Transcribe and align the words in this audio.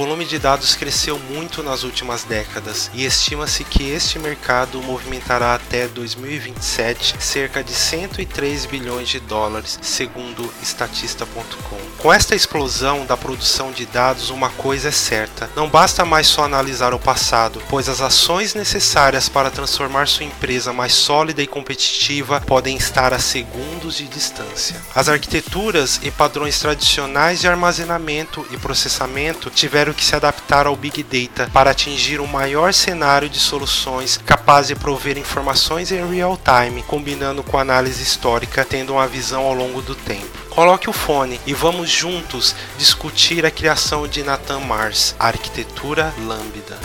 O 0.00 0.04
volume 0.04 0.24
de 0.24 0.38
dados 0.38 0.74
cresceu 0.74 1.18
muito 1.18 1.62
nas 1.62 1.82
últimas 1.82 2.24
décadas 2.24 2.90
e 2.94 3.04
estima-se 3.04 3.62
que 3.64 3.90
este 3.90 4.18
mercado 4.18 4.80
movimentará 4.80 5.54
até 5.54 5.86
2027 5.88 7.16
cerca 7.22 7.62
de 7.62 7.74
103 7.74 8.64
bilhões 8.64 9.10
de 9.10 9.20
dólares, 9.20 9.78
segundo 9.82 10.50
Statista.com. 10.62 11.76
Com 11.98 12.10
esta 12.10 12.34
explosão 12.34 13.04
da 13.04 13.14
produção 13.14 13.72
de 13.72 13.84
dados, 13.84 14.30
uma 14.30 14.48
coisa 14.48 14.88
é 14.88 14.90
certa: 14.90 15.50
não 15.54 15.68
basta 15.68 16.02
mais 16.02 16.26
só 16.26 16.44
analisar 16.44 16.94
o 16.94 16.98
passado, 16.98 17.62
pois 17.68 17.86
as 17.86 18.00
ações 18.00 18.54
necessárias 18.54 19.28
para 19.28 19.50
transformar 19.50 20.08
sua 20.08 20.24
empresa 20.24 20.72
mais 20.72 20.94
sólida 20.94 21.42
e 21.42 21.46
competitiva 21.46 22.40
podem 22.40 22.74
estar 22.74 23.12
a 23.12 23.18
segundos 23.18 23.98
de 23.98 24.08
distância. 24.08 24.80
As 24.94 25.10
arquiteturas 25.10 26.00
e 26.02 26.10
padrões 26.10 26.58
tradicionais 26.58 27.38
de 27.38 27.48
armazenamento 27.48 28.46
e 28.50 28.56
processamento 28.56 29.50
tiveram 29.50 29.89
que 29.94 30.04
se 30.04 30.14
adaptar 30.14 30.66
ao 30.66 30.76
Big 30.76 31.02
Data 31.02 31.50
para 31.52 31.70
atingir 31.70 32.20
um 32.20 32.26
maior 32.26 32.72
cenário 32.72 33.28
de 33.28 33.38
soluções 33.38 34.16
capaz 34.18 34.68
de 34.68 34.74
prover 34.74 35.18
informações 35.18 35.92
em 35.92 36.06
real 36.08 36.38
time, 36.38 36.82
combinando 36.82 37.42
com 37.42 37.58
análise 37.58 38.02
histórica, 38.02 38.64
tendo 38.64 38.94
uma 38.94 39.06
visão 39.06 39.44
ao 39.44 39.54
longo 39.54 39.82
do 39.82 39.94
tempo. 39.94 40.38
Coloque 40.50 40.90
o 40.90 40.92
fone 40.92 41.40
e 41.46 41.54
vamos 41.54 41.88
juntos 41.90 42.54
discutir 42.76 43.46
a 43.46 43.50
criação 43.50 44.06
de 44.06 44.22
Nathan 44.22 44.60
Mars, 44.60 45.14
a 45.18 45.28
arquitetura 45.28 46.12
Lambda. 46.18 46.78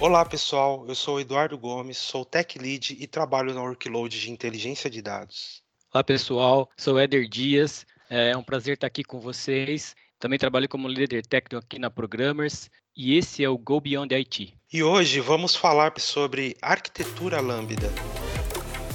Olá 0.00 0.24
pessoal, 0.24 0.86
eu 0.88 0.94
sou 0.94 1.20
Eduardo 1.20 1.58
Gomes, 1.58 1.98
sou 1.98 2.24
Tech 2.24 2.58
Lead 2.58 2.96
e 2.98 3.06
trabalho 3.06 3.52
na 3.52 3.60
Workload 3.60 4.18
de 4.18 4.30
inteligência 4.30 4.88
de 4.88 5.02
dados. 5.02 5.59
Olá 5.92 6.04
pessoal, 6.04 6.70
sou 6.76 7.00
Éder 7.00 7.28
Dias, 7.28 7.84
é 8.08 8.36
um 8.36 8.44
prazer 8.44 8.74
estar 8.74 8.86
aqui 8.86 9.02
com 9.02 9.18
vocês. 9.18 9.96
Também 10.20 10.38
trabalho 10.38 10.68
como 10.68 10.86
líder 10.86 11.26
técnico 11.26 11.56
aqui 11.56 11.80
na 11.80 11.90
Programmers 11.90 12.70
e 12.96 13.18
esse 13.18 13.42
é 13.42 13.48
o 13.48 13.58
Go 13.58 13.80
Beyond 13.80 14.14
IT. 14.14 14.56
E 14.72 14.84
hoje 14.84 15.18
vamos 15.18 15.56
falar 15.56 15.92
sobre 15.98 16.56
arquitetura 16.62 17.40
Lambda. 17.40 17.90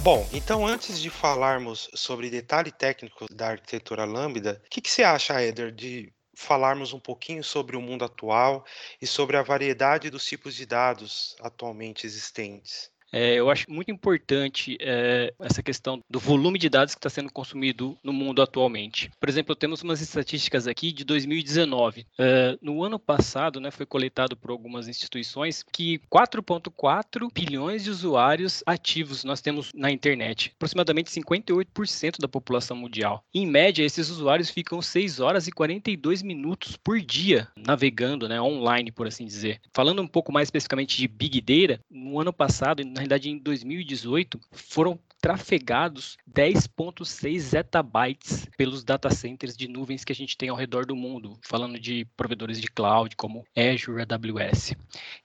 Bom, 0.04 0.26
então 0.32 0.66
antes 0.66 1.02
de 1.02 1.10
falarmos 1.10 1.90
sobre 1.94 2.30
detalhe 2.30 2.72
técnico 2.72 3.26
da 3.30 3.50
arquitetura 3.50 4.06
Lambda, 4.06 4.62
o 4.66 4.70
que, 4.70 4.80
que 4.80 4.90
você 4.90 5.04
acha, 5.04 5.42
Éder, 5.42 5.74
de 5.74 6.14
falarmos 6.34 6.94
um 6.94 7.00
pouquinho 7.00 7.44
sobre 7.44 7.76
o 7.76 7.82
mundo 7.82 8.06
atual 8.06 8.64
e 9.02 9.06
sobre 9.06 9.36
a 9.36 9.44
variedade 9.44 10.10
dos 10.10 10.26
tipos 10.26 10.56
de 10.56 10.66
dados 10.66 11.36
atualmente 11.42 12.06
existentes? 12.06 12.90
É, 13.16 13.36
eu 13.36 13.50
acho 13.50 13.66
muito 13.70 13.90
importante 13.90 14.78
é, 14.82 15.34
essa 15.40 15.64
questão 15.64 16.02
do 16.10 16.20
volume 16.20 16.60
de 16.60 16.68
dados 16.68 16.94
que 16.94 17.00
está 17.00 17.10
sendo 17.10 17.32
consumido 17.32 17.98
no 18.04 18.12
mundo 18.12 18.42
atualmente. 18.42 19.10
Por 19.18 19.30
exemplo, 19.30 19.56
temos 19.56 19.82
umas 19.82 20.02
estatísticas 20.02 20.68
aqui 20.68 20.92
de 20.92 21.06
2019. 21.06 22.06
É, 22.20 22.58
no 22.62 22.84
ano 22.84 23.00
passado, 23.00 23.62
né, 23.62 23.72
foi 23.72 23.86
coletado 23.86 24.36
por 24.36 24.52
algumas 24.52 24.90
instituições 24.90 25.64
que 25.72 26.02
4,4 26.14 27.30
bilhões 27.34 27.86
de 27.86 27.90
usuários 27.90 28.62
ativos 28.66 29.24
nós 29.24 29.40
temos 29.40 29.72
na 29.74 29.90
internet, 29.90 30.52
aproximadamente 30.54 31.10
58% 31.10 32.20
da 32.20 32.28
população 32.28 32.76
mundial. 32.76 33.24
Em 33.34 33.48
média, 33.48 33.86
esses 33.86 34.10
usuários 34.10 34.50
ficam 34.50 34.82
6 34.82 35.22
horas 35.22 35.48
e 35.48 35.54
42 35.54 36.22
minutos 36.22 36.76
por 36.76 37.00
dia 37.00 37.48
navegando, 37.56 38.28
né, 38.28 38.42
online, 38.42 38.92
por 38.92 39.08
assim 39.08 39.24
dizer. 39.26 39.62
Falando 39.74 40.02
um 40.02 40.08
pouco 40.08 40.34
mais 40.34 40.48
especificamente 40.48 40.98
de 40.98 41.08
Big 41.08 41.40
Data, 41.40 41.80
no 41.90 42.20
ano 42.20 42.34
passado, 42.34 42.84
na 42.84 43.05
realidade 43.06 43.30
em 43.30 43.38
2018, 43.38 44.40
foram 44.52 45.00
trafegados 45.22 46.18
10.6 46.32 47.40
zettabytes 47.40 48.48
pelos 48.58 48.84
data 48.84 49.10
centers 49.10 49.56
de 49.56 49.68
nuvens 49.68 50.04
que 50.04 50.12
a 50.12 50.16
gente 50.16 50.38
tem 50.38 50.50
ao 50.50 50.56
redor 50.56 50.86
do 50.86 50.96
mundo, 50.96 51.38
falando 51.42 51.80
de 51.80 52.06
provedores 52.18 52.60
de 52.60 52.68
cloud 52.68 53.16
como 53.16 53.46
Azure, 53.56 54.04
AWS. 54.04 54.76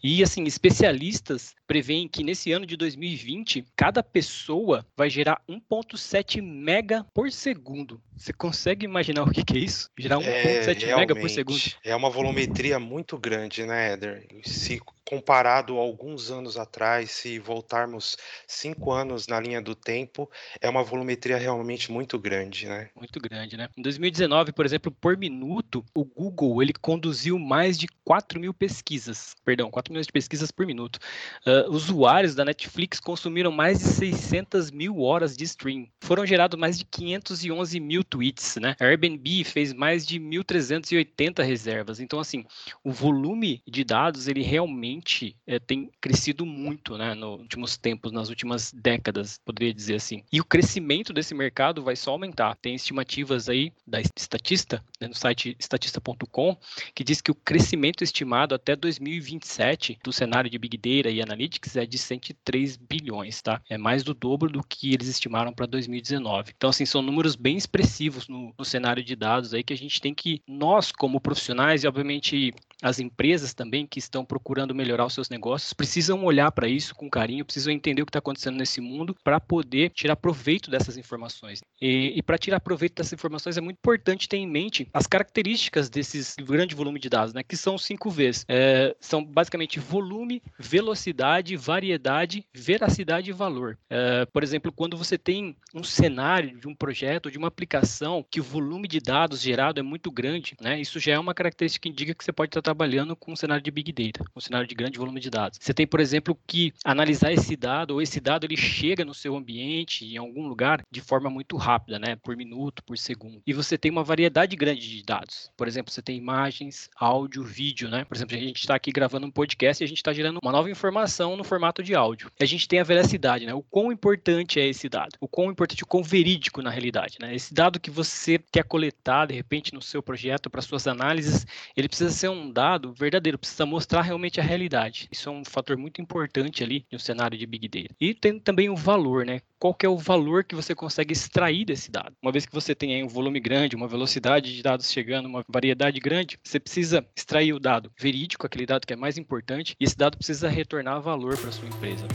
E 0.02 0.22
assim, 0.22 0.44
especialistas 0.44 1.54
preveem 1.66 2.08
que 2.08 2.22
nesse 2.22 2.52
ano 2.52 2.64
de 2.64 2.76
2020, 2.76 3.64
cada 3.76 4.02
pessoa 4.02 4.86
vai 4.96 5.10
gerar 5.10 5.42
1.7 5.48 6.40
mega 6.40 7.04
por 7.12 7.30
segundo. 7.30 8.00
Você 8.20 8.34
consegue 8.34 8.84
imaginar 8.84 9.22
o 9.22 9.30
que, 9.30 9.42
que 9.42 9.56
é 9.56 9.60
isso? 9.60 9.88
Gerar 9.98 10.18
1.7 10.18 10.82
é, 10.82 10.94
mega 10.94 11.16
por 11.16 11.30
segundo? 11.30 11.58
É 11.82 11.96
uma 11.96 12.10
volumetria 12.10 12.78
muito 12.78 13.16
grande, 13.16 13.64
né, 13.64 13.94
Eder? 13.94 14.26
Se 14.44 14.78
comparado 15.10 15.76
a 15.76 15.80
alguns 15.80 16.30
anos 16.30 16.56
atrás, 16.56 17.10
se 17.10 17.40
voltarmos 17.40 18.16
cinco 18.46 18.92
anos 18.92 19.26
na 19.26 19.40
linha 19.40 19.60
do 19.60 19.74
tempo, 19.74 20.30
é 20.60 20.68
uma 20.68 20.84
volumetria 20.84 21.36
realmente 21.36 21.90
muito 21.90 22.16
grande, 22.16 22.68
né? 22.68 22.90
Muito 22.94 23.18
grande, 23.18 23.56
né? 23.56 23.68
Em 23.76 23.82
2019, 23.82 24.52
por 24.52 24.64
exemplo, 24.64 24.92
por 24.92 25.16
minuto, 25.16 25.84
o 25.92 26.04
Google 26.04 26.62
ele 26.62 26.72
conduziu 26.72 27.40
mais 27.40 27.76
de 27.76 27.88
4 28.04 28.38
mil 28.38 28.54
pesquisas, 28.54 29.34
perdão, 29.44 29.68
4 29.68 29.92
milhões 29.92 30.06
de 30.06 30.12
pesquisas 30.12 30.52
por 30.52 30.64
minuto. 30.64 31.00
Uh, 31.44 31.68
usuários 31.70 32.36
da 32.36 32.44
Netflix 32.44 33.00
consumiram 33.00 33.50
mais 33.50 33.80
de 33.80 33.86
600 33.86 34.70
mil 34.70 35.00
horas 35.00 35.36
de 35.36 35.42
stream. 35.42 35.88
Foram 36.00 36.24
gerados 36.24 36.58
mais 36.58 36.78
de 36.78 36.84
511 36.84 37.80
mil 37.80 38.04
tweets, 38.10 38.56
né? 38.56 38.74
A 38.80 38.84
Airbnb 38.84 39.44
fez 39.44 39.72
mais 39.72 40.04
de 40.04 40.18
1.380 40.18 41.42
reservas. 41.44 42.00
Então, 42.00 42.18
assim, 42.18 42.44
o 42.82 42.90
volume 42.90 43.62
de 43.66 43.84
dados 43.84 44.26
ele 44.26 44.42
realmente 44.42 45.36
é, 45.46 45.58
tem 45.58 45.90
crescido 46.00 46.44
muito 46.44 46.98
né, 46.98 47.14
nos 47.14 47.40
últimos 47.40 47.76
tempos, 47.76 48.10
nas 48.10 48.28
últimas 48.28 48.72
décadas, 48.72 49.40
poderia 49.44 49.72
dizer 49.72 49.94
assim. 49.94 50.24
E 50.32 50.40
o 50.40 50.44
crescimento 50.44 51.12
desse 51.12 51.34
mercado 51.34 51.82
vai 51.82 51.94
só 51.94 52.10
aumentar. 52.10 52.56
Tem 52.56 52.74
estimativas 52.74 53.48
aí 53.48 53.72
da 53.86 54.00
Statista, 54.18 54.84
né, 55.00 55.06
no 55.06 55.14
site 55.14 55.56
statista.com, 55.60 56.56
que 56.94 57.04
diz 57.04 57.20
que 57.20 57.30
o 57.30 57.34
crescimento 57.34 58.02
estimado 58.02 58.54
até 58.54 58.74
2027 58.74 59.98
do 60.02 60.12
cenário 60.12 60.50
de 60.50 60.58
Big 60.58 60.76
Data 60.76 61.10
e 61.10 61.22
Analytics 61.22 61.76
é 61.76 61.86
de 61.86 61.96
103 61.96 62.76
bilhões, 62.76 63.40
tá? 63.40 63.62
É 63.68 63.78
mais 63.78 64.02
do 64.02 64.14
dobro 64.14 64.50
do 64.50 64.62
que 64.62 64.92
eles 64.92 65.08
estimaram 65.08 65.52
para 65.52 65.66
2019. 65.66 66.52
Então, 66.56 66.70
assim, 66.70 66.84
são 66.84 67.02
números 67.02 67.36
bem 67.36 67.56
expressivos 67.56 67.99
no, 68.28 68.54
no 68.58 68.64
cenário 68.64 69.02
de 69.02 69.14
dados 69.14 69.52
aí 69.52 69.62
que 69.62 69.72
a 69.72 69.76
gente 69.76 70.00
tem 70.00 70.14
que, 70.14 70.42
nós 70.46 70.92
como 70.92 71.20
profissionais 71.20 71.84
e 71.84 71.88
obviamente 71.88 72.54
as 72.82 72.98
empresas 72.98 73.54
também 73.54 73.86
que 73.86 73.98
estão 73.98 74.24
procurando 74.24 74.74
melhorar 74.74 75.06
os 75.06 75.14
seus 75.14 75.28
negócios 75.28 75.72
precisam 75.72 76.24
olhar 76.24 76.50
para 76.52 76.68
isso 76.68 76.94
com 76.94 77.10
carinho, 77.10 77.44
precisam 77.44 77.72
entender 77.72 78.02
o 78.02 78.06
que 78.06 78.10
está 78.10 78.18
acontecendo 78.18 78.56
nesse 78.56 78.80
mundo 78.80 79.14
para 79.22 79.40
poder 79.40 79.90
tirar 79.90 80.16
proveito 80.16 80.70
dessas 80.70 80.96
informações. 80.96 81.60
E, 81.80 82.12
e 82.16 82.22
para 82.22 82.38
tirar 82.38 82.60
proveito 82.60 82.94
dessas 82.96 83.12
informações 83.12 83.56
é 83.56 83.60
muito 83.60 83.76
importante 83.76 84.28
ter 84.28 84.36
em 84.36 84.46
mente 84.46 84.88
as 84.92 85.06
características 85.06 85.88
desses 85.88 86.36
grande 86.36 86.74
volume 86.74 86.98
de 86.98 87.08
dados, 87.08 87.34
né, 87.34 87.42
que 87.42 87.56
são 87.56 87.76
cinco 87.78 88.10
Vs. 88.10 88.44
É, 88.48 88.94
são 89.00 89.24
basicamente 89.24 89.78
volume, 89.78 90.42
velocidade, 90.58 91.56
variedade, 91.56 92.44
veracidade 92.54 93.30
e 93.30 93.32
valor. 93.32 93.78
É, 93.88 94.26
por 94.26 94.42
exemplo, 94.42 94.72
quando 94.72 94.96
você 94.96 95.18
tem 95.18 95.56
um 95.74 95.84
cenário 95.84 96.58
de 96.58 96.68
um 96.68 96.74
projeto, 96.74 97.30
de 97.30 97.38
uma 97.38 97.48
aplicação, 97.48 98.24
que 98.30 98.40
o 98.40 98.44
volume 98.44 98.88
de 98.88 99.00
dados 99.00 99.40
gerado 99.40 99.80
é 99.80 99.82
muito 99.82 100.10
grande, 100.10 100.56
né, 100.60 100.80
isso 100.80 100.98
já 100.98 101.12
é 101.12 101.18
uma 101.18 101.34
característica 101.34 101.82
que 101.82 101.88
indica 101.88 102.14
que 102.14 102.24
você 102.24 102.32
pode 102.32 102.50
tratar 102.50 102.69
trabalhando 102.70 103.16
com 103.16 103.32
um 103.32 103.36
cenário 103.36 103.62
de 103.62 103.70
Big 103.70 103.92
Data, 103.92 104.24
um 104.34 104.40
cenário 104.40 104.66
de 104.66 104.76
grande 104.76 104.96
volume 104.96 105.18
de 105.18 105.28
dados. 105.28 105.58
Você 105.60 105.74
tem, 105.74 105.86
por 105.86 105.98
exemplo, 105.98 106.38
que 106.46 106.72
analisar 106.84 107.32
esse 107.32 107.56
dado, 107.56 107.94
ou 107.94 108.02
esse 108.02 108.20
dado 108.20 108.44
ele 108.44 108.56
chega 108.56 109.04
no 109.04 109.12
seu 109.12 109.36
ambiente, 109.36 110.04
em 110.04 110.16
algum 110.16 110.46
lugar, 110.46 110.82
de 110.88 111.00
forma 111.00 111.28
muito 111.28 111.56
rápida, 111.56 111.98
né? 111.98 112.14
Por 112.14 112.36
minuto, 112.36 112.84
por 112.84 112.96
segundo. 112.96 113.42
E 113.44 113.52
você 113.52 113.76
tem 113.76 113.90
uma 113.90 114.04
variedade 114.04 114.54
grande 114.54 114.88
de 114.88 115.02
dados. 115.02 115.50
Por 115.56 115.66
exemplo, 115.66 115.92
você 115.92 116.00
tem 116.00 116.16
imagens, 116.16 116.88
áudio, 116.96 117.42
vídeo, 117.42 117.88
né? 117.88 118.04
Por 118.04 118.16
exemplo, 118.16 118.36
a 118.36 118.40
gente 118.40 118.60
está 118.60 118.76
aqui 118.76 118.92
gravando 118.92 119.26
um 119.26 119.32
podcast 119.32 119.82
e 119.82 119.84
a 119.84 119.88
gente 119.88 119.98
está 119.98 120.12
gerando 120.12 120.38
uma 120.40 120.52
nova 120.52 120.70
informação 120.70 121.36
no 121.36 121.42
formato 121.42 121.82
de 121.82 121.92
áudio. 121.92 122.30
A 122.40 122.44
gente 122.44 122.68
tem 122.68 122.78
a 122.78 122.84
veracidade, 122.84 123.46
né? 123.46 123.52
O 123.52 123.62
quão 123.62 123.90
importante 123.90 124.60
é 124.60 124.68
esse 124.68 124.88
dado? 124.88 125.16
O 125.20 125.26
quão 125.26 125.50
importante, 125.50 125.82
o 125.82 125.86
quão 125.86 126.04
verídico 126.04 126.62
na 126.62 126.70
realidade, 126.70 127.16
né? 127.20 127.34
Esse 127.34 127.52
dado 127.52 127.80
que 127.80 127.90
você 127.90 128.38
quer 128.38 128.62
coletar, 128.62 129.26
de 129.26 129.34
repente, 129.34 129.74
no 129.74 129.82
seu 129.82 130.00
projeto, 130.00 130.48
para 130.48 130.62
suas 130.62 130.86
análises, 130.86 131.44
ele 131.76 131.88
precisa 131.88 132.10
ser 132.10 132.28
um 132.28 132.48
dado 132.48 132.59
verdadeiro, 132.96 133.38
precisa 133.38 133.64
mostrar 133.66 134.02
realmente 134.02 134.40
a 134.40 134.42
realidade. 134.42 135.08
Isso 135.10 135.28
é 135.28 135.32
um 135.32 135.44
fator 135.44 135.76
muito 135.76 136.00
importante 136.00 136.62
ali 136.62 136.84
no 136.90 136.98
cenário 136.98 137.38
de 137.38 137.46
Big 137.46 137.68
Data. 137.68 137.94
E 138.00 138.14
tem 138.14 138.38
também 138.38 138.68
o 138.68 138.76
valor, 138.76 139.24
né? 139.24 139.40
Qual 139.58 139.74
que 139.74 139.84
é 139.84 139.88
o 139.88 139.98
valor 139.98 140.44
que 140.44 140.54
você 140.54 140.74
consegue 140.74 141.12
extrair 141.12 141.64
desse 141.64 141.90
dado? 141.90 142.14
Uma 142.22 142.32
vez 142.32 142.46
que 142.46 142.54
você 142.54 142.74
tem 142.74 142.94
aí 142.94 143.02
um 143.02 143.08
volume 143.08 143.40
grande, 143.40 143.76
uma 143.76 143.88
velocidade 143.88 144.54
de 144.54 144.62
dados 144.62 144.90
chegando, 144.90 145.26
uma 145.26 145.44
variedade 145.48 146.00
grande, 146.00 146.38
você 146.42 146.58
precisa 146.58 147.06
extrair 147.14 147.52
o 147.52 147.60
dado 147.60 147.92
verídico, 147.98 148.46
aquele 148.46 148.66
dado 148.66 148.86
que 148.86 148.92
é 148.92 148.96
mais 148.96 149.18
importante, 149.18 149.76
e 149.78 149.84
esse 149.84 149.96
dado 149.96 150.16
precisa 150.16 150.48
retornar 150.48 151.00
valor 151.00 151.36
para 151.36 151.52
sua 151.52 151.68
empresa. 151.68 152.06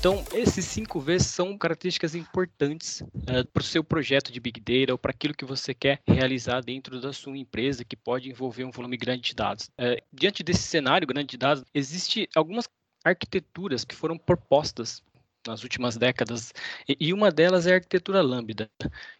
Então, 0.00 0.24
esses 0.32 0.64
cinco 0.64 0.98
Vs 0.98 1.26
são 1.26 1.58
características 1.58 2.14
importantes 2.14 3.02
eh, 3.26 3.44
para 3.44 3.60
o 3.60 3.62
seu 3.62 3.84
projeto 3.84 4.32
de 4.32 4.40
Big 4.40 4.58
Data 4.58 4.92
ou 4.92 4.98
para 4.98 5.10
aquilo 5.10 5.34
que 5.34 5.44
você 5.44 5.74
quer 5.74 6.00
realizar 6.06 6.62
dentro 6.62 6.98
da 7.02 7.12
sua 7.12 7.36
empresa, 7.36 7.84
que 7.84 7.94
pode 7.94 8.30
envolver 8.30 8.64
um 8.64 8.70
volume 8.70 8.96
grande 8.96 9.20
de 9.20 9.34
dados. 9.34 9.66
Uh, 9.78 10.02
diante 10.10 10.42
desse 10.42 10.62
cenário 10.62 11.06
grande 11.06 11.26
de 11.26 11.36
dados, 11.36 11.62
existe 11.74 12.26
algumas 12.34 12.66
arquiteturas 13.04 13.84
que 13.84 13.94
foram 13.94 14.16
propostas 14.16 15.02
nas 15.46 15.62
últimas 15.62 15.98
décadas, 15.98 16.54
e 16.88 17.12
uma 17.12 17.30
delas 17.30 17.66
é 17.66 17.72
a 17.72 17.74
arquitetura 17.74 18.22
lambda, 18.22 18.70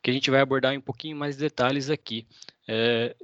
que 0.03 0.11
a 0.11 0.15
gente 0.15 0.31
vai 0.31 0.41
abordar 0.41 0.73
em 0.73 0.79
um 0.79 0.83
pouquinho 0.83 1.15
mais 1.15 1.37
detalhes 1.37 1.91
aqui. 1.91 2.27
É, 2.67 3.15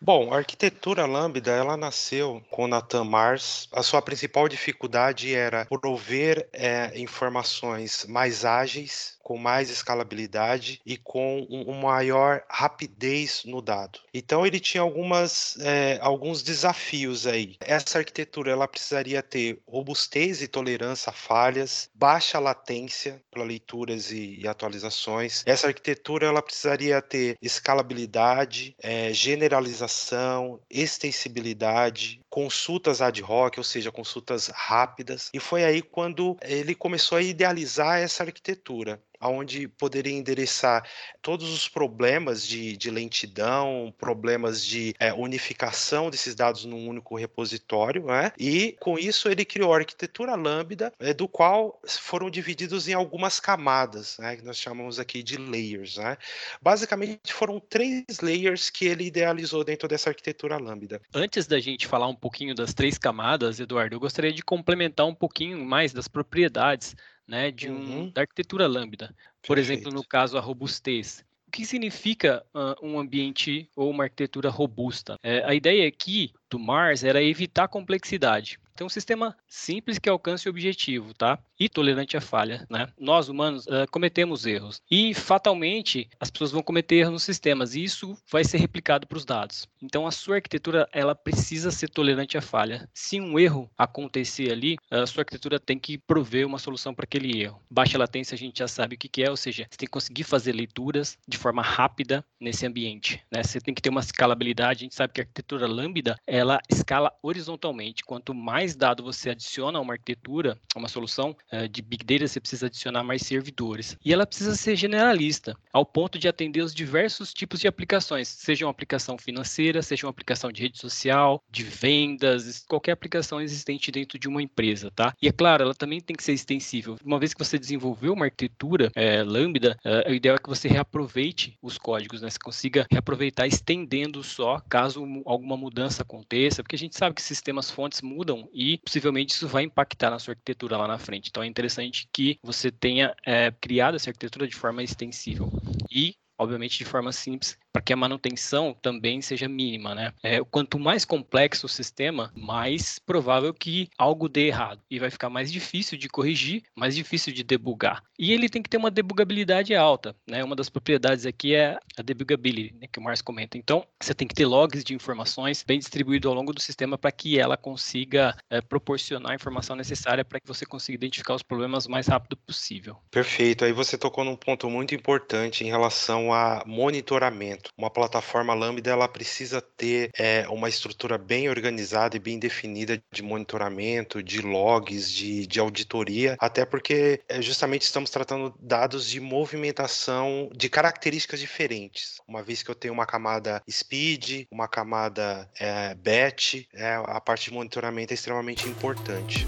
Bom, 0.00 0.32
a 0.32 0.36
arquitetura 0.36 1.06
Lambda, 1.06 1.50
ela 1.50 1.76
nasceu 1.76 2.42
com 2.50 2.68
Nathan 2.68 3.04
Mars. 3.04 3.68
A 3.72 3.82
sua 3.82 4.02
principal 4.02 4.48
dificuldade 4.48 5.34
era 5.34 5.64
prover 5.66 6.48
é, 6.52 6.98
informações 6.98 8.04
mais 8.06 8.44
ágeis 8.44 9.15
com 9.26 9.36
mais 9.36 9.70
escalabilidade 9.70 10.80
e 10.86 10.96
com 10.96 11.44
um, 11.50 11.80
maior 11.80 12.44
rapidez 12.48 13.42
no 13.44 13.60
dado. 13.60 13.98
Então 14.14 14.46
ele 14.46 14.60
tinha 14.60 14.80
algumas, 14.80 15.58
é, 15.62 15.98
alguns 16.00 16.44
desafios 16.44 17.26
aí. 17.26 17.56
Essa 17.58 17.98
arquitetura 17.98 18.52
ela 18.52 18.68
precisaria 18.68 19.20
ter 19.24 19.58
robustez 19.66 20.42
e 20.42 20.46
tolerância 20.46 21.10
a 21.10 21.12
falhas, 21.12 21.90
baixa 21.92 22.38
latência 22.38 23.20
para 23.28 23.42
leituras 23.42 24.12
e, 24.12 24.38
e, 24.38 24.46
atualizações. 24.46 25.42
Essa 25.44 25.66
arquitetura 25.66 26.28
ela 26.28 26.40
precisaria 26.40 27.02
ter 27.02 27.36
escalabilidade, 27.42 28.76
é, 28.80 29.12
generalização, 29.12 30.60
extensibilidade, 30.70 32.20
consultas 32.36 33.00
ad 33.00 33.22
hoc, 33.22 33.56
ou 33.56 33.64
seja, 33.64 33.90
consultas 33.90 34.48
rápidas. 34.48 35.30
E 35.32 35.40
foi 35.40 35.64
aí 35.64 35.80
quando 35.80 36.36
ele 36.42 36.74
começou 36.74 37.16
a 37.16 37.22
idealizar 37.22 37.98
essa 37.98 38.24
arquitetura 38.24 39.00
onde 39.20 39.68
poderia 39.68 40.12
endereçar 40.12 40.86
todos 41.22 41.52
os 41.52 41.68
problemas 41.68 42.46
de, 42.46 42.76
de 42.76 42.90
lentidão, 42.90 43.92
problemas 43.98 44.64
de 44.64 44.94
é, 44.98 45.12
unificação 45.12 46.10
desses 46.10 46.34
dados 46.34 46.64
num 46.64 46.88
único 46.88 47.16
repositório, 47.16 48.04
né? 48.06 48.32
e 48.38 48.76
com 48.80 48.98
isso 48.98 49.28
ele 49.28 49.44
criou 49.44 49.72
a 49.72 49.78
arquitetura 49.78 50.34
Lambda, 50.34 50.92
é, 50.98 51.12
do 51.12 51.28
qual 51.28 51.80
foram 51.86 52.30
divididos 52.30 52.88
em 52.88 52.92
algumas 52.92 53.40
camadas, 53.40 54.16
né? 54.18 54.36
que 54.36 54.44
nós 54.44 54.58
chamamos 54.58 54.98
aqui 54.98 55.22
de 55.22 55.36
layers. 55.36 55.96
Né? 55.96 56.16
Basicamente 56.60 57.32
foram 57.32 57.60
três 57.60 58.04
layers 58.22 58.70
que 58.70 58.86
ele 58.86 59.04
idealizou 59.04 59.64
dentro 59.64 59.88
dessa 59.88 60.10
arquitetura 60.10 60.58
Lambda. 60.58 61.00
Antes 61.14 61.46
da 61.46 61.58
gente 61.58 61.86
falar 61.86 62.06
um 62.06 62.14
pouquinho 62.26 62.56
das 62.56 62.74
três 62.74 62.98
camadas, 62.98 63.60
Eduardo, 63.60 63.94
eu 63.94 64.00
gostaria 64.00 64.32
de 64.32 64.42
complementar 64.42 65.06
um 65.06 65.14
pouquinho 65.14 65.64
mais 65.64 65.92
das 65.92 66.08
propriedades 66.08 66.96
né, 67.26 67.52
de 67.52 67.70
um, 67.70 67.76
uhum. 67.76 68.10
da 68.10 68.22
arquitetura 68.22 68.66
lambda. 68.66 69.14
Por 69.46 69.54
Perfeito. 69.54 69.82
exemplo, 69.82 69.94
no 69.94 70.04
caso, 70.04 70.36
a 70.36 70.40
robustez. 70.40 71.24
O 71.46 71.52
que 71.52 71.64
significa 71.64 72.44
uh, 72.52 72.84
um 72.84 72.98
ambiente 72.98 73.70
ou 73.76 73.88
uma 73.88 74.04
arquitetura 74.04 74.50
robusta? 74.50 75.14
É, 75.22 75.44
a 75.44 75.54
ideia 75.54 75.86
aqui 75.86 76.32
do 76.50 76.58
Mars 76.58 77.04
era 77.04 77.22
evitar 77.22 77.68
complexidade. 77.68 78.58
Então, 78.76 78.88
um 78.88 78.90
sistema 78.90 79.34
simples 79.48 79.98
que 79.98 80.06
alcance 80.06 80.46
o 80.46 80.50
objetivo, 80.50 81.14
tá? 81.14 81.38
E 81.58 81.66
tolerante 81.66 82.14
à 82.14 82.20
falha, 82.20 82.66
né? 82.68 82.86
Nós, 83.00 83.30
humanos, 83.30 83.66
uh, 83.66 83.90
cometemos 83.90 84.44
erros. 84.44 84.82
E, 84.90 85.14
fatalmente, 85.14 86.10
as 86.20 86.30
pessoas 86.30 86.52
vão 86.52 86.62
cometer 86.62 86.96
erros 86.96 87.12
nos 87.14 87.22
sistemas. 87.22 87.74
E 87.74 87.82
isso 87.82 88.18
vai 88.30 88.44
ser 88.44 88.58
replicado 88.58 89.06
para 89.06 89.16
os 89.16 89.24
dados. 89.24 89.66
Então, 89.82 90.06
a 90.06 90.10
sua 90.10 90.34
arquitetura, 90.36 90.86
ela 90.92 91.14
precisa 91.14 91.70
ser 91.70 91.88
tolerante 91.88 92.36
à 92.36 92.42
falha. 92.42 92.86
Se 92.92 93.18
um 93.18 93.38
erro 93.38 93.70
acontecer 93.78 94.52
ali, 94.52 94.76
a 94.90 95.06
sua 95.06 95.22
arquitetura 95.22 95.58
tem 95.58 95.78
que 95.78 95.96
prover 95.96 96.46
uma 96.46 96.58
solução 96.58 96.94
para 96.94 97.04
aquele 97.04 97.40
erro. 97.42 97.58
Baixa 97.70 97.96
latência, 97.96 98.34
a 98.34 98.38
gente 98.38 98.58
já 98.58 98.68
sabe 98.68 98.96
o 98.96 98.98
que, 98.98 99.08
que 99.08 99.22
é. 99.22 99.30
Ou 99.30 99.38
seja, 99.38 99.66
você 99.70 99.78
tem 99.78 99.86
que 99.86 99.92
conseguir 99.92 100.24
fazer 100.24 100.52
leituras 100.52 101.16
de 101.26 101.38
forma 101.38 101.62
rápida 101.62 102.22
nesse 102.38 102.66
ambiente, 102.66 103.22
né? 103.32 103.42
Você 103.42 103.58
tem 103.58 103.72
que 103.72 103.80
ter 103.80 103.88
uma 103.88 104.02
escalabilidade. 104.02 104.80
A 104.80 104.84
gente 104.84 104.94
sabe 104.94 105.14
que 105.14 105.22
a 105.22 105.24
arquitetura 105.24 105.66
lambda, 105.66 106.20
ela 106.26 106.60
escala 106.68 107.10
horizontalmente. 107.22 108.04
Quanto 108.04 108.34
mais 108.34 108.65
mais 108.66 108.74
dado 108.74 109.04
você 109.04 109.30
adiciona 109.30 109.78
a 109.78 109.80
uma 109.80 109.92
arquitetura, 109.92 110.58
a 110.74 110.78
uma 110.78 110.88
solução 110.88 111.36
uh, 111.52 111.68
de 111.68 111.80
Big 111.80 112.04
Data, 112.04 112.26
você 112.26 112.40
precisa 112.40 112.66
adicionar 112.66 113.04
mais 113.04 113.22
servidores. 113.22 113.96
E 114.04 114.12
ela 114.12 114.26
precisa 114.26 114.56
ser 114.56 114.74
generalista, 114.74 115.56
ao 115.72 115.86
ponto 115.86 116.18
de 116.18 116.26
atender 116.26 116.62
os 116.62 116.74
diversos 116.74 117.32
tipos 117.32 117.60
de 117.60 117.68
aplicações, 117.68 118.26
seja 118.26 118.66
uma 118.66 118.72
aplicação 118.72 119.16
financeira, 119.16 119.82
seja 119.82 120.04
uma 120.04 120.10
aplicação 120.10 120.50
de 120.50 120.62
rede 120.62 120.78
social, 120.78 121.40
de 121.48 121.62
vendas, 121.62 122.64
qualquer 122.68 122.90
aplicação 122.90 123.40
existente 123.40 123.92
dentro 123.92 124.18
de 124.18 124.26
uma 124.26 124.42
empresa, 124.42 124.90
tá? 124.90 125.14
E 125.22 125.28
é 125.28 125.32
claro, 125.32 125.62
ela 125.62 125.74
também 125.74 126.00
tem 126.00 126.16
que 126.16 126.24
ser 126.24 126.32
extensível. 126.32 126.96
Uma 127.04 127.20
vez 127.20 127.32
que 127.32 127.44
você 127.44 127.60
desenvolveu 127.60 128.14
uma 128.14 128.24
arquitetura 128.24 128.90
é, 128.96 129.22
Lambda, 129.22 129.76
é, 129.84 130.10
o 130.10 130.14
ideal 130.14 130.34
é 130.34 130.38
que 130.38 130.48
você 130.48 130.66
reaproveite 130.66 131.56
os 131.62 131.78
códigos, 131.78 132.20
né? 132.20 132.30
Você 132.30 132.38
consiga 132.42 132.84
reaproveitar 132.90 133.46
estendendo 133.46 134.24
só, 134.24 134.58
caso 134.68 135.06
alguma 135.24 135.56
mudança 135.56 136.02
aconteça, 136.02 136.64
porque 136.64 136.74
a 136.74 136.78
gente 136.78 136.96
sabe 136.96 137.14
que 137.14 137.22
sistemas 137.22 137.70
fontes 137.70 138.02
mudam 138.02 138.48
e 138.56 138.78
possivelmente 138.78 139.34
isso 139.34 139.46
vai 139.46 139.64
impactar 139.64 140.10
na 140.10 140.18
sua 140.18 140.32
arquitetura 140.32 140.78
lá 140.78 140.88
na 140.88 140.98
frente. 140.98 141.28
Então 141.28 141.42
é 141.42 141.46
interessante 141.46 142.08
que 142.10 142.38
você 142.42 142.70
tenha 142.70 143.14
é, 143.26 143.52
criado 143.60 143.96
essa 143.96 144.08
arquitetura 144.08 144.48
de 144.48 144.56
forma 144.56 144.82
extensível. 144.82 145.50
E 145.90 146.14
obviamente 146.38 146.78
de 146.78 146.84
forma 146.84 147.12
simples, 147.12 147.58
para 147.72 147.82
que 147.82 147.92
a 147.92 147.96
manutenção 147.96 148.76
também 148.80 149.20
seja 149.20 149.48
mínima, 149.48 149.94
né? 149.94 150.12
É, 150.22 150.42
quanto 150.44 150.78
mais 150.78 151.04
complexo 151.04 151.66
o 151.66 151.68
sistema, 151.68 152.32
mais 152.36 152.98
provável 152.98 153.52
que 153.52 153.88
algo 153.98 154.28
dê 154.28 154.48
errado 154.48 154.82
e 154.90 154.98
vai 154.98 155.10
ficar 155.10 155.30
mais 155.30 155.50
difícil 155.50 155.98
de 155.98 156.08
corrigir, 156.08 156.62
mais 156.76 156.94
difícil 156.94 157.32
de 157.32 157.42
debugar. 157.42 158.02
E 158.18 158.32
ele 158.32 158.48
tem 158.48 158.62
que 158.62 158.70
ter 158.70 158.76
uma 158.76 158.90
debugabilidade 158.90 159.74
alta, 159.74 160.14
né? 160.26 160.42
Uma 160.42 160.56
das 160.56 160.68
propriedades 160.68 161.26
aqui 161.26 161.54
é 161.54 161.78
a 161.96 162.02
debugability, 162.02 162.74
né, 162.74 162.86
que 162.90 162.98
o 162.98 163.02
Mars 163.02 163.22
comenta. 163.22 163.58
Então, 163.58 163.84
você 164.00 164.14
tem 164.14 164.26
que 164.26 164.34
ter 164.34 164.46
logs 164.46 164.84
de 164.84 164.94
informações 164.94 165.62
bem 165.66 165.78
distribuído 165.78 166.28
ao 166.28 166.34
longo 166.34 166.52
do 166.52 166.60
sistema 166.60 166.96
para 166.96 167.12
que 167.12 167.38
ela 167.38 167.56
consiga 167.56 168.36
é, 168.50 168.60
proporcionar 168.60 169.32
a 169.32 169.34
informação 169.34 169.76
necessária 169.76 170.24
para 170.24 170.40
que 170.40 170.46
você 170.46 170.64
consiga 170.64 170.96
identificar 170.96 171.34
os 171.34 171.42
problemas 171.42 171.86
o 171.86 171.90
mais 171.90 172.06
rápido 172.06 172.36
possível. 172.36 172.96
Perfeito. 173.10 173.64
Aí 173.64 173.72
você 173.72 173.98
tocou 173.98 174.24
num 174.24 174.36
ponto 174.36 174.68
muito 174.70 174.94
importante 174.94 175.64
em 175.64 175.68
relação 175.68 176.32
a 176.32 176.62
monitoramento. 176.66 177.70
Uma 177.76 177.90
plataforma 177.90 178.54
Lambda 178.54 178.90
ela 178.90 179.08
precisa 179.08 179.60
ter 179.60 180.10
é, 180.16 180.46
uma 180.48 180.68
estrutura 180.68 181.18
bem 181.18 181.48
organizada 181.48 182.16
e 182.16 182.20
bem 182.20 182.38
definida 182.38 183.02
de 183.12 183.22
monitoramento, 183.22 184.22
de 184.22 184.40
logs, 184.40 185.10
de, 185.10 185.46
de 185.46 185.60
auditoria, 185.60 186.36
até 186.38 186.64
porque 186.64 187.20
é, 187.28 187.40
justamente 187.42 187.82
estamos 187.82 188.05
tratando 188.10 188.54
dados 188.60 189.08
de 189.08 189.20
movimentação 189.20 190.50
de 190.54 190.68
características 190.68 191.40
diferentes. 191.40 192.20
Uma 192.26 192.42
vez 192.42 192.62
que 192.62 192.70
eu 192.70 192.74
tenho 192.74 192.94
uma 192.94 193.06
camada 193.06 193.62
speed, 193.70 194.46
uma 194.50 194.68
camada 194.68 195.50
é, 195.58 195.94
batch, 195.94 196.66
é, 196.72 196.94
a 196.94 197.20
parte 197.20 197.50
de 197.50 197.54
monitoramento 197.54 198.12
é 198.12 198.14
extremamente 198.14 198.68
importante. 198.68 199.46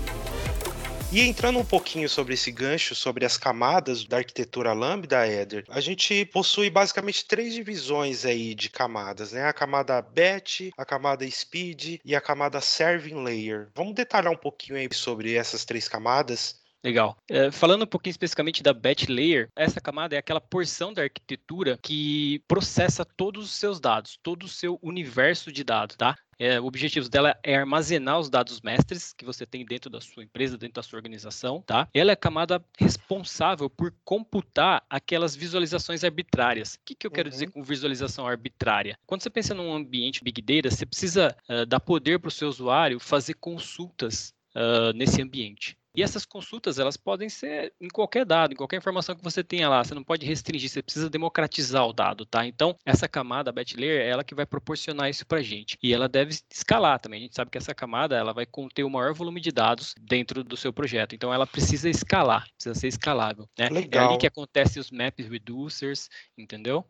E 1.10 1.22
entrando 1.22 1.58
um 1.58 1.64
pouquinho 1.64 2.06
sobre 2.06 2.34
esse 2.34 2.52
gancho, 2.52 2.94
sobre 2.94 3.24
as 3.24 3.38
camadas 3.38 4.04
da 4.04 4.18
arquitetura 4.18 4.74
Lambda, 4.74 5.26
Eder, 5.26 5.64
a 5.70 5.80
gente 5.80 6.26
possui 6.26 6.68
basicamente 6.68 7.24
três 7.24 7.54
divisões 7.54 8.26
aí 8.26 8.54
de 8.54 8.68
camadas, 8.68 9.32
né? 9.32 9.46
A 9.46 9.52
camada 9.54 10.02
Batch, 10.02 10.68
a 10.76 10.84
camada 10.84 11.28
Speed 11.30 12.00
e 12.04 12.14
a 12.14 12.20
camada 12.20 12.60
Serving 12.60 13.24
Layer. 13.24 13.70
Vamos 13.74 13.94
detalhar 13.94 14.30
um 14.30 14.36
pouquinho 14.36 14.76
aí 14.76 14.86
sobre 14.92 15.34
essas 15.34 15.64
três 15.64 15.88
camadas? 15.88 16.60
Legal. 16.82 17.16
É, 17.28 17.50
falando 17.50 17.82
um 17.82 17.86
pouquinho 17.86 18.12
especificamente 18.12 18.62
da 18.62 18.72
batch 18.72 19.08
layer, 19.08 19.48
essa 19.56 19.80
camada 19.80 20.14
é 20.14 20.18
aquela 20.18 20.40
porção 20.40 20.92
da 20.92 21.02
arquitetura 21.02 21.78
que 21.82 22.40
processa 22.46 23.04
todos 23.04 23.44
os 23.44 23.52
seus 23.52 23.80
dados, 23.80 24.18
todo 24.22 24.44
o 24.44 24.48
seu 24.48 24.78
universo 24.82 25.50
de 25.50 25.64
dados, 25.64 25.96
tá? 25.96 26.16
É, 26.38 26.60
o 26.60 26.66
objetivo 26.66 27.08
dela 27.08 27.36
é 27.42 27.56
armazenar 27.56 28.20
os 28.20 28.30
dados 28.30 28.60
mestres 28.60 29.12
que 29.12 29.24
você 29.24 29.44
tem 29.44 29.66
dentro 29.66 29.90
da 29.90 30.00
sua 30.00 30.22
empresa, 30.22 30.56
dentro 30.56 30.74
da 30.74 30.84
sua 30.84 30.96
organização, 30.96 31.60
tá? 31.66 31.88
Ela 31.92 32.12
é 32.12 32.14
a 32.14 32.16
camada 32.16 32.64
responsável 32.78 33.68
por 33.68 33.92
computar 34.04 34.84
aquelas 34.88 35.34
visualizações 35.34 36.04
arbitrárias. 36.04 36.74
O 36.74 36.78
que, 36.84 36.94
que 36.94 37.06
eu 37.08 37.10
quero 37.10 37.28
uhum. 37.28 37.32
dizer 37.32 37.50
com 37.50 37.60
visualização 37.60 38.24
arbitrária? 38.24 38.96
Quando 39.04 39.22
você 39.22 39.30
pensa 39.30 39.52
num 39.52 39.74
ambiente 39.74 40.22
Big 40.22 40.40
Data, 40.40 40.70
você 40.70 40.86
precisa 40.86 41.36
uh, 41.48 41.66
dar 41.66 41.80
poder 41.80 42.20
para 42.20 42.28
o 42.28 42.30
seu 42.30 42.48
usuário 42.48 43.00
fazer 43.00 43.34
consultas 43.34 44.32
uh, 44.54 44.92
nesse 44.94 45.20
ambiente. 45.20 45.76
E 45.98 46.02
essas 46.04 46.24
consultas, 46.24 46.78
elas 46.78 46.96
podem 46.96 47.28
ser 47.28 47.74
em 47.80 47.88
qualquer 47.88 48.24
dado, 48.24 48.52
em 48.52 48.56
qualquer 48.56 48.76
informação 48.76 49.16
que 49.16 49.24
você 49.24 49.42
tenha 49.42 49.68
lá. 49.68 49.82
Você 49.82 49.96
não 49.96 50.04
pode 50.04 50.24
restringir, 50.24 50.70
você 50.70 50.80
precisa 50.80 51.10
democratizar 51.10 51.84
o 51.84 51.92
dado, 51.92 52.24
tá? 52.24 52.46
Então, 52.46 52.78
essa 52.86 53.08
camada, 53.08 53.50
a 53.50 53.52
batch 53.52 53.74
layer, 53.74 54.02
é 54.02 54.08
ela 54.08 54.22
que 54.22 54.32
vai 54.32 54.46
proporcionar 54.46 55.10
isso 55.10 55.26
para 55.26 55.38
a 55.38 55.42
gente. 55.42 55.76
E 55.82 55.92
ela 55.92 56.08
deve 56.08 56.38
escalar 56.52 57.00
também. 57.00 57.18
A 57.18 57.22
gente 57.24 57.34
sabe 57.34 57.50
que 57.50 57.58
essa 57.58 57.74
camada, 57.74 58.14
ela 58.14 58.32
vai 58.32 58.46
conter 58.46 58.84
o 58.84 58.90
maior 58.90 59.12
volume 59.12 59.40
de 59.40 59.50
dados 59.50 59.92
dentro 60.00 60.44
do 60.44 60.56
seu 60.56 60.72
projeto. 60.72 61.16
Então, 61.16 61.34
ela 61.34 61.48
precisa 61.48 61.90
escalar, 61.90 62.46
precisa 62.54 62.76
ser 62.76 62.86
escalável. 62.86 63.48
Né? 63.58 63.68
Legal. 63.68 64.04
É 64.04 64.08
ali 64.10 64.18
que 64.18 64.26
acontecem 64.28 64.80
os 64.80 64.92
map 64.92 65.18
reducers, 65.18 66.08
entendeu? 66.38 66.88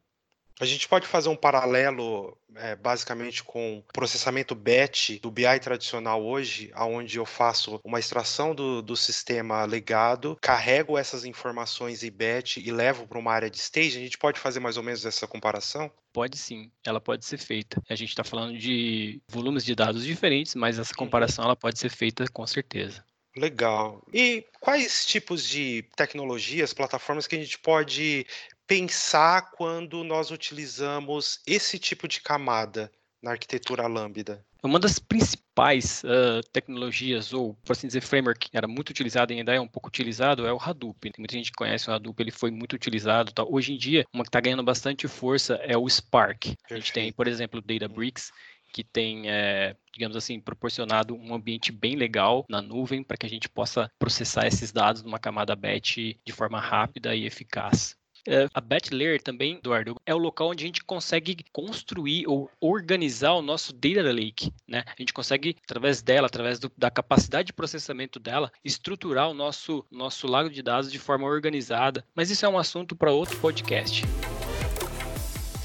A 0.60 0.64
gente 0.64 0.88
pode 0.88 1.06
fazer 1.06 1.28
um 1.28 1.36
paralelo 1.36 2.36
é, 2.56 2.74
basicamente 2.74 3.44
com 3.44 3.78
o 3.78 3.92
processamento 3.92 4.54
batch 4.54 5.20
do 5.20 5.30
BI 5.30 5.60
tradicional 5.60 6.22
hoje, 6.22 6.72
onde 6.76 7.18
eu 7.18 7.24
faço 7.24 7.80
uma 7.84 8.00
extração 8.00 8.54
do, 8.54 8.82
do 8.82 8.96
sistema 8.96 9.64
legado, 9.64 10.36
carrego 10.40 10.98
essas 10.98 11.24
informações 11.24 12.02
em 12.02 12.10
batch 12.10 12.56
e 12.56 12.72
levo 12.72 13.06
para 13.06 13.18
uma 13.18 13.32
área 13.32 13.50
de 13.50 13.58
stage. 13.58 13.98
A 13.98 14.00
gente 14.00 14.18
pode 14.18 14.40
fazer 14.40 14.58
mais 14.60 14.76
ou 14.76 14.82
menos 14.82 15.06
essa 15.06 15.26
comparação? 15.26 15.90
Pode 16.12 16.36
sim, 16.36 16.70
ela 16.84 17.00
pode 17.00 17.24
ser 17.24 17.38
feita. 17.38 17.80
A 17.88 17.94
gente 17.94 18.08
está 18.08 18.24
falando 18.24 18.58
de 18.58 19.22
volumes 19.28 19.64
de 19.64 19.74
dados 19.74 20.04
diferentes, 20.04 20.54
mas 20.54 20.78
essa 20.78 20.92
uhum. 20.92 21.04
comparação 21.04 21.44
ela 21.44 21.56
pode 21.56 21.78
ser 21.78 21.90
feita 21.90 22.24
com 22.32 22.46
certeza. 22.46 23.04
Legal. 23.36 24.02
E 24.12 24.44
quais 24.58 25.06
tipos 25.06 25.46
de 25.48 25.84
tecnologias, 25.94 26.74
plataformas 26.74 27.26
que 27.26 27.36
a 27.36 27.38
gente 27.38 27.58
pode 27.58 28.26
pensar 28.68 29.50
quando 29.52 30.04
nós 30.04 30.30
utilizamos 30.30 31.40
esse 31.46 31.78
tipo 31.78 32.06
de 32.06 32.20
camada 32.20 32.92
na 33.22 33.30
arquitetura 33.30 33.86
Lambda? 33.86 34.44
Uma 34.62 34.78
das 34.78 34.98
principais 34.98 36.02
uh, 36.04 36.46
tecnologias, 36.52 37.32
ou 37.32 37.54
por 37.64 37.72
assim 37.72 37.86
dizer, 37.86 38.02
framework, 38.02 38.50
que 38.50 38.56
era 38.56 38.68
muito 38.68 38.90
utilizado 38.90 39.32
e 39.32 39.38
ainda 39.38 39.54
é 39.54 39.60
um 39.60 39.66
pouco 39.66 39.88
utilizado, 39.88 40.46
é 40.46 40.52
o 40.52 40.60
Hadoop. 40.60 41.12
Muita 41.16 41.32
gente 41.32 41.50
que 41.50 41.56
conhece 41.56 41.88
o 41.88 41.92
Hadoop, 41.92 42.20
ele 42.20 42.30
foi 42.30 42.50
muito 42.50 42.74
utilizado. 42.74 43.32
Tá? 43.32 43.42
Hoje 43.42 43.72
em 43.72 43.78
dia, 43.78 44.04
uma 44.12 44.22
que 44.22 44.28
está 44.28 44.40
ganhando 44.40 44.62
bastante 44.62 45.08
força 45.08 45.54
é 45.62 45.76
o 45.76 45.88
Spark. 45.88 46.40
Perfeito. 46.42 46.72
A 46.72 46.74
gente 46.74 46.92
tem, 46.92 47.12
por 47.12 47.26
exemplo, 47.26 47.60
o 47.60 47.62
Databricks, 47.62 48.32
que 48.72 48.84
tem, 48.84 49.30
é, 49.30 49.76
digamos 49.94 50.16
assim, 50.16 50.40
proporcionado 50.40 51.14
um 51.14 51.34
ambiente 51.34 51.72
bem 51.72 51.96
legal 51.96 52.44
na 52.50 52.60
nuvem 52.60 53.02
para 53.02 53.16
que 53.16 53.24
a 53.24 53.30
gente 53.30 53.48
possa 53.48 53.90
processar 53.98 54.46
esses 54.46 54.72
dados 54.72 55.02
numa 55.02 55.18
camada 55.18 55.56
batch 55.56 55.96
de 56.24 56.32
forma 56.32 56.60
rápida 56.60 57.14
e 57.14 57.24
eficaz. 57.24 57.96
É, 58.30 58.46
a 58.52 58.60
Batch 58.60 58.90
Layer 58.90 59.22
também, 59.22 59.54
Eduardo, 59.54 59.96
é 60.04 60.14
o 60.14 60.18
local 60.18 60.50
onde 60.50 60.62
a 60.62 60.66
gente 60.66 60.84
consegue 60.84 61.38
construir 61.50 62.26
ou 62.26 62.50
organizar 62.60 63.32
o 63.32 63.40
nosso 63.40 63.72
Data 63.72 64.12
Lake. 64.12 64.52
Né? 64.68 64.84
A 64.86 64.94
gente 64.98 65.14
consegue, 65.14 65.56
através 65.64 66.02
dela, 66.02 66.26
através 66.26 66.58
do, 66.58 66.70
da 66.76 66.90
capacidade 66.90 67.46
de 67.46 67.52
processamento 67.54 68.20
dela, 68.20 68.52
estruturar 68.62 69.30
o 69.30 69.34
nosso, 69.34 69.82
nosso 69.90 70.26
lago 70.26 70.50
de 70.50 70.60
dados 70.60 70.92
de 70.92 70.98
forma 70.98 71.26
organizada. 71.26 72.04
Mas 72.14 72.30
isso 72.30 72.44
é 72.44 72.48
um 72.48 72.58
assunto 72.58 72.94
para 72.94 73.10
outro 73.10 73.38
podcast 73.38 74.04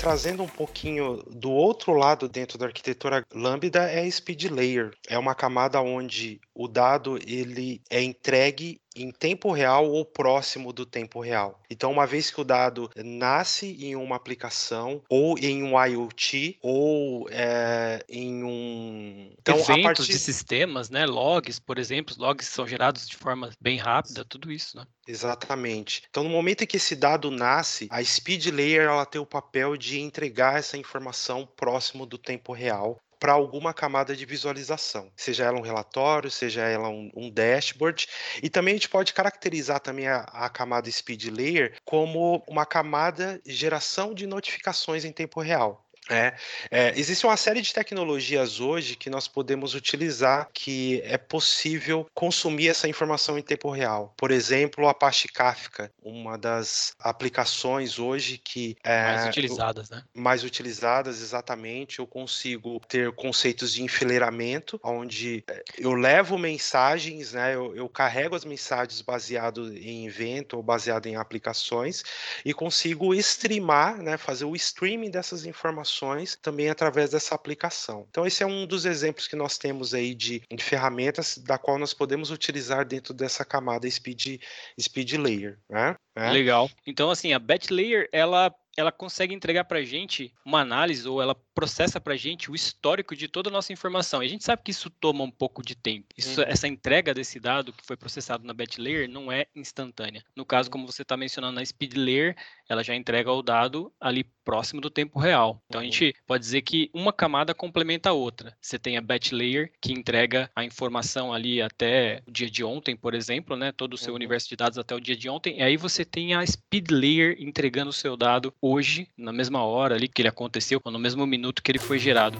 trazendo 0.03 0.43
um 0.43 0.49
pouquinho 0.49 1.23
do 1.31 1.49
outro 1.49 1.93
lado 1.93 2.27
dentro 2.27 2.57
da 2.57 2.65
arquitetura 2.65 3.25
Lambda 3.33 3.89
é 3.89 4.01
a 4.01 4.11
Speed 4.11 4.51
Layer. 4.51 4.91
É 5.07 5.17
uma 5.17 5.33
camada 5.33 5.79
onde 5.79 6.41
o 6.53 6.67
dado 6.67 7.17
ele 7.25 7.81
é 7.89 8.03
entregue 8.03 8.81
em 8.95 9.11
tempo 9.11 9.51
real 9.51 9.89
ou 9.89 10.05
próximo 10.05 10.71
do 10.71 10.85
tempo 10.85 11.19
real. 11.19 11.59
Então, 11.69 11.91
uma 11.91 12.05
vez 12.05 12.29
que 12.29 12.39
o 12.39 12.43
dado 12.43 12.89
nasce 12.95 13.77
em 13.83 13.95
uma 13.95 14.15
aplicação, 14.15 15.01
ou 15.09 15.37
em 15.37 15.63
um 15.63 15.83
IoT, 15.83 16.57
ou 16.61 17.27
é, 17.29 18.03
em 18.07 18.43
um. 18.43 19.33
Então, 19.39 19.59
Eventos 19.59 19.83
partir... 19.83 20.11
de 20.11 20.19
sistemas, 20.19 20.89
né? 20.89 21.05
Logs, 21.05 21.59
por 21.59 21.77
exemplo, 21.77 22.15
logs 22.17 22.47
são 22.47 22.67
gerados 22.67 23.07
de 23.07 23.15
forma 23.15 23.49
bem 23.59 23.77
rápida, 23.77 24.23
tudo 24.25 24.51
isso, 24.51 24.77
né? 24.77 24.85
Exatamente. 25.07 26.03
Então, 26.09 26.23
no 26.23 26.29
momento 26.29 26.63
em 26.63 26.67
que 26.67 26.77
esse 26.77 26.95
dado 26.95 27.29
nasce, 27.29 27.87
a 27.89 28.03
speed 28.03 28.47
layer 28.47 28.83
ela 28.83 29.05
tem 29.05 29.19
o 29.19 29.25
papel 29.25 29.75
de 29.75 29.99
entregar 29.99 30.59
essa 30.59 30.77
informação 30.77 31.45
próximo 31.55 32.05
do 32.05 32.17
tempo 32.17 32.53
real 32.53 33.02
para 33.23 33.31
alguma 33.31 33.73
camada 33.73 34.13
de 34.13 34.25
visualização, 34.25 35.09
seja 35.15 35.45
ela 35.45 35.57
um 35.57 35.61
relatório, 35.61 36.29
seja 36.29 36.63
ela 36.63 36.89
um, 36.89 37.09
um 37.15 37.29
dashboard. 37.31 38.05
E 38.43 38.49
também 38.49 38.73
a 38.73 38.75
gente 38.75 38.89
pode 38.89 39.13
caracterizar 39.13 39.79
também 39.79 40.09
a, 40.09 40.23
a, 40.23 40.49
camada 40.49 40.91
Speed 40.91 41.27
Layer 41.27 41.77
como 41.85 42.43
uma 42.45 42.65
camada 42.65 43.39
de 43.45 43.53
geração 43.53 44.13
de 44.13 44.27
notificações 44.27 45.05
em 45.05 45.11
tempo 45.13 45.39
real. 45.39 45.82
É, 46.09 46.33
é, 46.69 46.99
existe 46.99 47.25
uma 47.25 47.37
série 47.37 47.61
de 47.61 47.73
tecnologias 47.73 48.59
hoje 48.59 48.95
que 48.95 49.09
nós 49.09 49.27
podemos 49.27 49.73
utilizar 49.73 50.49
que 50.53 51.01
é 51.05 51.17
possível 51.17 52.05
consumir 52.13 52.67
essa 52.67 52.89
informação 52.89 53.37
em 53.37 53.41
tempo 53.41 53.69
real. 53.71 54.13
Por 54.17 54.29
exemplo, 54.29 54.85
a 54.87 54.91
Apache 54.91 55.29
Kafka, 55.29 55.89
uma 56.01 56.37
das 56.37 56.93
aplicações 56.99 57.99
hoje 57.99 58.37
que 58.37 58.75
é, 58.83 59.03
mais 59.03 59.27
utilizadas, 59.27 59.89
né? 59.89 60.03
Mais 60.13 60.43
utilizadas, 60.43 61.21
exatamente. 61.21 61.99
Eu 61.99 62.07
consigo 62.07 62.81
ter 62.87 63.13
conceitos 63.13 63.73
de 63.73 63.81
enfileiramento, 63.81 64.79
onde 64.83 65.43
é, 65.49 65.63
eu 65.77 65.93
levo 65.93 66.37
mensagens, 66.37 67.31
né? 67.31 67.55
Eu, 67.55 67.73
eu 67.75 67.87
carrego 67.87 68.35
as 68.35 68.43
mensagens 68.43 69.01
baseado 69.01 69.73
em 69.77 70.05
evento 70.05 70.57
ou 70.57 70.63
baseado 70.63 71.05
em 71.05 71.15
aplicações 71.15 72.03
e 72.43 72.53
consigo 72.53 73.15
streamar, 73.15 74.01
né? 74.01 74.17
Fazer 74.17 74.43
o 74.43 74.55
streaming 74.55 75.09
dessas 75.09 75.45
informações 75.45 75.92
informações 75.93 76.37
também 76.41 76.69
através 76.69 77.11
dessa 77.11 77.35
aplicação. 77.35 78.05
Então, 78.09 78.25
esse 78.25 78.43
é 78.43 78.45
um 78.45 78.65
dos 78.65 78.85
exemplos 78.85 79.27
que 79.27 79.35
nós 79.35 79.57
temos 79.57 79.93
aí 79.93 80.15
de, 80.15 80.41
de 80.51 80.63
ferramentas 80.63 81.37
da 81.37 81.57
qual 81.57 81.77
nós 81.77 81.93
podemos 81.93 82.31
utilizar 82.31 82.85
dentro 82.85 83.13
dessa 83.13 83.45
camada 83.45 83.89
Speed, 83.89 84.41
speed 84.79 85.13
Layer. 85.13 85.59
Né? 85.69 85.95
É. 86.15 86.31
Legal. 86.31 86.69
Então, 86.85 87.11
assim, 87.11 87.33
a 87.33 87.39
Batch 87.39 87.69
Layer, 87.69 88.09
ela 88.11 88.53
ela 88.75 88.91
consegue 88.91 89.33
entregar 89.33 89.65
para 89.65 89.79
a 89.79 89.83
gente 89.83 90.33
uma 90.45 90.61
análise 90.61 91.07
ou 91.07 91.21
ela 91.21 91.35
processa 91.53 91.99
para 91.99 92.13
a 92.13 92.17
gente 92.17 92.49
o 92.49 92.55
histórico 92.55 93.15
de 93.15 93.27
toda 93.27 93.49
a 93.49 93.51
nossa 93.51 93.71
informação. 93.71 94.21
E 94.21 94.25
a 94.25 94.29
gente 94.29 94.43
sabe 94.43 94.63
que 94.63 94.71
isso 94.71 94.89
toma 94.89 95.23
um 95.23 95.31
pouco 95.31 95.63
de 95.63 95.75
tempo. 95.75 96.07
Isso, 96.17 96.41
uhum. 96.41 96.47
Essa 96.47 96.67
entrega 96.67 97.13
desse 97.13 97.39
dado 97.39 97.71
que 97.71 97.85
foi 97.85 97.95
processado 97.95 98.45
na 98.45 98.53
batch 98.53 98.77
layer 98.77 99.09
não 99.09 99.31
é 99.31 99.45
instantânea. 99.55 100.23
No 100.35 100.45
caso, 100.45 100.69
como 100.69 100.87
você 100.87 101.03
está 101.03 101.15
mencionando 101.15 101.55
na 101.55 101.65
speed 101.65 101.95
layer, 101.95 102.35
ela 102.67 102.83
já 102.83 102.95
entrega 102.95 103.31
o 103.31 103.41
dado 103.41 103.93
ali 103.99 104.25
próximo 104.43 104.81
do 104.81 104.89
tempo 104.89 105.19
real. 105.19 105.61
Então 105.67 105.79
a 105.79 105.83
uhum. 105.83 105.91
gente 105.91 106.15
pode 106.25 106.43
dizer 106.43 106.61
que 106.61 106.89
uma 106.93 107.13
camada 107.13 107.53
complementa 107.53 108.09
a 108.09 108.13
outra. 108.13 108.55
Você 108.61 108.77
tem 108.77 108.97
a 108.97 109.01
batch 109.01 109.31
layer 109.31 109.71
que 109.81 109.93
entrega 109.93 110.49
a 110.55 110.63
informação 110.65 111.33
ali 111.33 111.61
até 111.61 112.21
o 112.27 112.31
dia 112.31 112.49
de 112.49 112.63
ontem, 112.63 112.95
por 112.95 113.13
exemplo, 113.13 113.55
né? 113.55 113.71
Todo 113.71 113.93
o 113.93 113.97
seu 113.97 114.11
uhum. 114.11 114.15
universo 114.15 114.49
de 114.49 114.55
dados 114.55 114.77
até 114.77 114.95
o 114.95 114.99
dia 114.99 115.15
de 115.15 115.29
ontem. 115.29 115.59
E 115.59 115.61
aí 115.61 115.77
você 115.77 116.03
tem 116.03 116.33
a 116.33 116.45
speed 116.45 116.89
layer 116.91 117.35
entregando 117.39 117.89
o 117.89 117.93
seu 117.93 118.17
dado 118.17 118.53
hoje, 118.63 119.09
na 119.17 119.33
mesma 119.33 119.61
hora 119.61 119.95
ali 119.95 120.07
que 120.07 120.21
ele 120.21 120.29
aconteceu, 120.29 120.81
no 120.85 120.97
mesmo 120.97 121.27
minuto 121.27 121.61
que 121.61 121.69
ele 121.69 121.79
foi 121.79 121.99
gerado. 121.99 122.39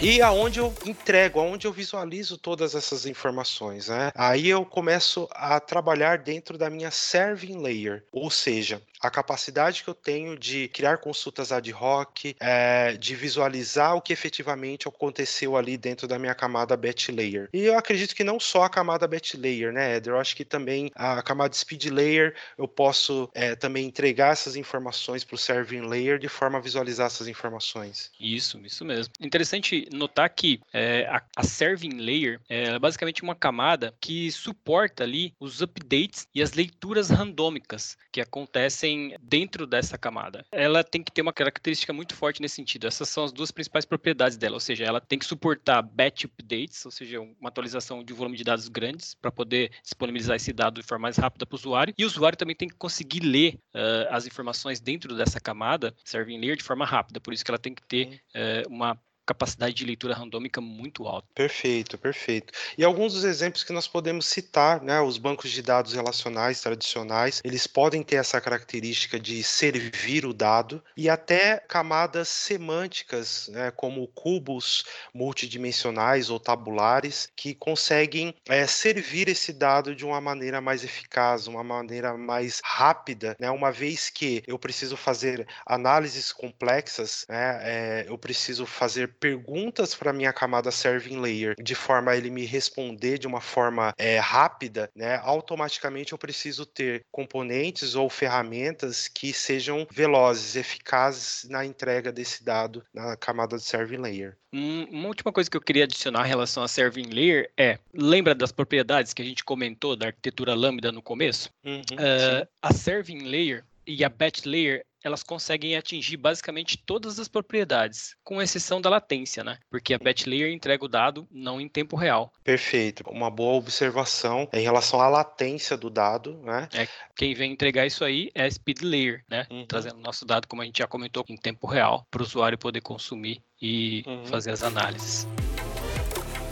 E 0.00 0.22
aonde 0.22 0.60
eu 0.60 0.72
entrego, 0.86 1.40
aonde 1.40 1.66
eu 1.66 1.72
visualizo 1.72 2.38
todas 2.38 2.76
essas 2.76 3.04
informações, 3.04 3.88
né? 3.88 4.12
Aí 4.14 4.48
eu 4.48 4.64
começo 4.64 5.28
a 5.32 5.58
trabalhar 5.58 6.18
dentro 6.18 6.56
da 6.56 6.70
minha 6.70 6.90
serving 6.90 7.60
layer, 7.60 8.04
ou 8.12 8.30
seja, 8.30 8.80
a 9.00 9.10
capacidade 9.10 9.82
que 9.82 9.90
eu 9.90 9.94
tenho 9.94 10.38
de 10.38 10.68
criar 10.68 10.98
consultas 10.98 11.52
ad 11.52 11.72
hoc, 11.72 12.34
é, 12.40 12.96
de 12.96 13.14
visualizar 13.14 13.94
o 13.96 14.02
que 14.02 14.12
efetivamente 14.12 14.88
aconteceu 14.88 15.56
ali 15.56 15.76
dentro 15.76 16.06
da 16.08 16.18
minha 16.18 16.34
camada 16.34 16.76
batch 16.76 17.08
layer. 17.08 17.48
E 17.52 17.64
eu 17.64 17.78
acredito 17.78 18.14
que 18.14 18.24
não 18.24 18.40
só 18.40 18.64
a 18.64 18.70
camada 18.70 19.06
batch 19.06 19.34
layer, 19.34 19.72
né, 19.72 19.96
Eder? 19.96 20.12
Eu 20.12 20.18
acho 20.18 20.34
que 20.34 20.44
também 20.44 20.90
a 20.94 21.22
camada 21.22 21.54
speed 21.54 21.86
layer 21.86 22.34
eu 22.56 22.66
posso 22.66 23.30
é, 23.34 23.54
também 23.54 23.86
entregar 23.86 24.32
essas 24.32 24.56
informações 24.56 25.24
para 25.24 25.34
o 25.34 25.38
serving 25.38 25.86
layer 25.86 26.18
de 26.18 26.28
forma 26.28 26.58
a 26.58 26.60
visualizar 26.60 27.06
essas 27.06 27.28
informações. 27.28 28.10
Isso, 28.18 28.58
isso 28.64 28.84
mesmo. 28.84 29.12
Interessante 29.20 29.88
notar 29.92 30.28
que 30.30 30.60
é, 30.72 31.06
a, 31.06 31.22
a, 31.36 31.42
serving 31.42 32.00
layer 32.00 32.40
é 32.48 32.78
basicamente 32.78 33.22
uma 33.22 33.34
camada 33.34 33.94
que 34.00 34.30
suporta 34.30 35.04
ali 35.04 35.34
os 35.38 35.62
updates 35.62 36.26
e 36.34 36.42
as 36.42 36.52
leituras 36.52 37.10
randômicas 37.10 37.96
que 38.12 38.20
acontecem 38.20 38.87
dentro 39.20 39.66
dessa 39.66 39.98
camada. 39.98 40.44
Ela 40.52 40.82
tem 40.82 41.02
que 41.02 41.12
ter 41.12 41.22
uma 41.22 41.32
característica 41.32 41.92
muito 41.92 42.14
forte 42.14 42.40
nesse 42.40 42.56
sentido. 42.56 42.86
Essas 42.86 43.08
são 43.08 43.24
as 43.24 43.32
duas 43.32 43.50
principais 43.50 43.84
propriedades 43.84 44.36
dela, 44.36 44.54
ou 44.54 44.60
seja, 44.60 44.84
ela 44.84 45.00
tem 45.00 45.18
que 45.18 45.24
suportar 45.24 45.82
batch 45.82 46.24
updates, 46.24 46.84
ou 46.84 46.90
seja, 46.90 47.20
uma 47.20 47.48
atualização 47.48 48.02
de 48.02 48.12
volume 48.12 48.36
de 48.36 48.44
dados 48.44 48.68
grandes 48.68 49.14
para 49.14 49.30
poder 49.30 49.70
disponibilizar 49.82 50.36
esse 50.36 50.52
dado 50.52 50.80
de 50.80 50.86
forma 50.86 51.02
mais 51.02 51.16
rápida 51.16 51.46
para 51.46 51.54
o 51.54 51.58
usuário. 51.58 51.94
E 51.96 52.04
o 52.04 52.06
usuário 52.06 52.38
também 52.38 52.56
tem 52.56 52.68
que 52.68 52.76
conseguir 52.76 53.20
ler 53.20 53.54
uh, 53.74 54.08
as 54.10 54.26
informações 54.26 54.80
dentro 54.80 55.16
dessa 55.16 55.40
camada 55.40 55.94
serving 56.04 56.38
layer 56.38 56.56
de 56.56 56.62
forma 56.62 56.84
rápida. 56.84 57.20
Por 57.20 57.32
isso 57.32 57.44
que 57.44 57.50
ela 57.50 57.58
tem 57.58 57.74
que 57.74 57.82
ter 57.82 58.20
uh, 58.34 58.72
uma 58.72 58.98
capacidade 59.28 59.74
de 59.74 59.84
leitura 59.84 60.14
randômica 60.14 60.60
muito 60.60 61.06
alta. 61.06 61.28
Perfeito, 61.34 61.98
perfeito. 61.98 62.52
E 62.78 62.82
alguns 62.82 63.12
dos 63.12 63.24
exemplos 63.24 63.62
que 63.62 63.72
nós 63.72 63.86
podemos 63.86 64.26
citar, 64.26 64.82
né, 64.82 65.00
os 65.00 65.18
bancos 65.18 65.50
de 65.50 65.60
dados 65.60 65.92
relacionais 65.92 66.60
tradicionais, 66.62 67.42
eles 67.44 67.66
podem 67.66 68.02
ter 68.02 68.16
essa 68.16 68.40
característica 68.40 69.20
de 69.20 69.42
servir 69.42 70.24
o 70.24 70.32
dado 70.32 70.82
e 70.96 71.10
até 71.10 71.58
camadas 71.68 72.28
semânticas, 72.28 73.48
né, 73.48 73.70
como 73.70 74.08
cubos 74.08 74.84
multidimensionais 75.12 76.30
ou 76.30 76.40
tabulares, 76.40 77.28
que 77.36 77.54
conseguem 77.54 78.34
é, 78.48 78.66
servir 78.66 79.28
esse 79.28 79.52
dado 79.52 79.94
de 79.94 80.06
uma 80.06 80.20
maneira 80.20 80.60
mais 80.60 80.82
eficaz, 80.82 81.46
uma 81.46 81.62
maneira 81.62 82.16
mais 82.16 82.60
rápida, 82.64 83.36
né, 83.38 83.50
uma 83.50 83.70
vez 83.70 84.08
que 84.08 84.42
eu 84.46 84.58
preciso 84.58 84.96
fazer 84.96 85.46
análises 85.66 86.32
complexas, 86.32 87.26
né, 87.28 87.60
é, 87.62 88.04
eu 88.08 88.16
preciso 88.16 88.64
fazer 88.64 89.17
perguntas 89.18 89.94
para 89.94 90.12
minha 90.12 90.32
camada 90.32 90.70
serving 90.70 91.20
layer 91.20 91.54
de 91.60 91.74
forma 91.74 92.12
a 92.12 92.16
ele 92.16 92.30
me 92.30 92.44
responder 92.44 93.18
de 93.18 93.26
uma 93.26 93.40
forma 93.40 93.92
é, 93.96 94.18
rápida, 94.18 94.90
né, 94.94 95.20
automaticamente 95.22 96.12
eu 96.12 96.18
preciso 96.18 96.64
ter 96.64 97.04
componentes 97.10 97.94
ou 97.94 98.08
ferramentas 98.08 99.08
que 99.08 99.32
sejam 99.32 99.86
velozes, 99.90 100.56
eficazes 100.56 101.48
na 101.48 101.64
entrega 101.64 102.12
desse 102.12 102.44
dado 102.44 102.84
na 102.92 103.16
camada 103.16 103.56
de 103.56 103.64
serving 103.64 103.98
layer. 103.98 104.36
Uma 104.52 105.08
última 105.08 105.32
coisa 105.32 105.50
que 105.50 105.56
eu 105.56 105.60
queria 105.60 105.84
adicionar 105.84 106.24
em 106.24 106.28
relação 106.28 106.62
a 106.62 106.68
serving 106.68 107.10
layer 107.10 107.50
é, 107.56 107.78
lembra 107.92 108.34
das 108.34 108.50
propriedades 108.50 109.12
que 109.12 109.20
a 109.20 109.24
gente 109.24 109.44
comentou 109.44 109.94
da 109.94 110.06
arquitetura 110.06 110.54
Lambda 110.54 110.90
no 110.90 111.02
começo? 111.02 111.50
Uhum, 111.64 111.80
uh, 111.80 112.48
a 112.62 112.72
serving 112.72 113.24
layer 113.24 113.64
e 113.86 114.04
a 114.04 114.08
batch 114.08 114.44
layer 114.44 114.84
elas 115.02 115.22
conseguem 115.22 115.76
atingir 115.76 116.16
basicamente 116.16 116.76
todas 116.76 117.18
as 117.18 117.28
propriedades, 117.28 118.16
com 118.24 118.42
exceção 118.42 118.80
da 118.80 118.90
latência, 118.90 119.44
né? 119.44 119.58
Porque 119.70 119.94
a 119.94 119.98
batch 119.98 120.26
layer 120.26 120.52
entrega 120.52 120.84
o 120.84 120.88
dado 120.88 121.26
não 121.30 121.60
em 121.60 121.68
tempo 121.68 121.96
real. 121.96 122.32
Perfeito. 122.42 123.04
Uma 123.08 123.30
boa 123.30 123.54
observação 123.54 124.48
em 124.52 124.62
relação 124.62 125.00
à 125.00 125.08
latência 125.08 125.76
do 125.76 125.90
dado, 125.90 126.38
né? 126.42 126.68
É, 126.74 126.88
quem 127.16 127.34
vem 127.34 127.52
entregar 127.52 127.86
isso 127.86 128.04
aí 128.04 128.30
é 128.34 128.44
a 128.44 128.50
speed 128.50 128.82
layer, 128.82 129.24
né? 129.28 129.46
Uhum. 129.50 129.66
Trazendo 129.66 129.98
nosso 129.98 130.24
dado, 130.24 130.46
como 130.46 130.62
a 130.62 130.64
gente 130.64 130.78
já 130.78 130.86
comentou, 130.86 131.24
em 131.28 131.36
tempo 131.36 131.66
real, 131.66 132.06
para 132.10 132.22
o 132.22 132.24
usuário 132.24 132.58
poder 132.58 132.80
consumir 132.80 133.42
e 133.60 134.02
uhum. 134.06 134.26
fazer 134.26 134.50
as 134.50 134.62
análises. 134.62 135.26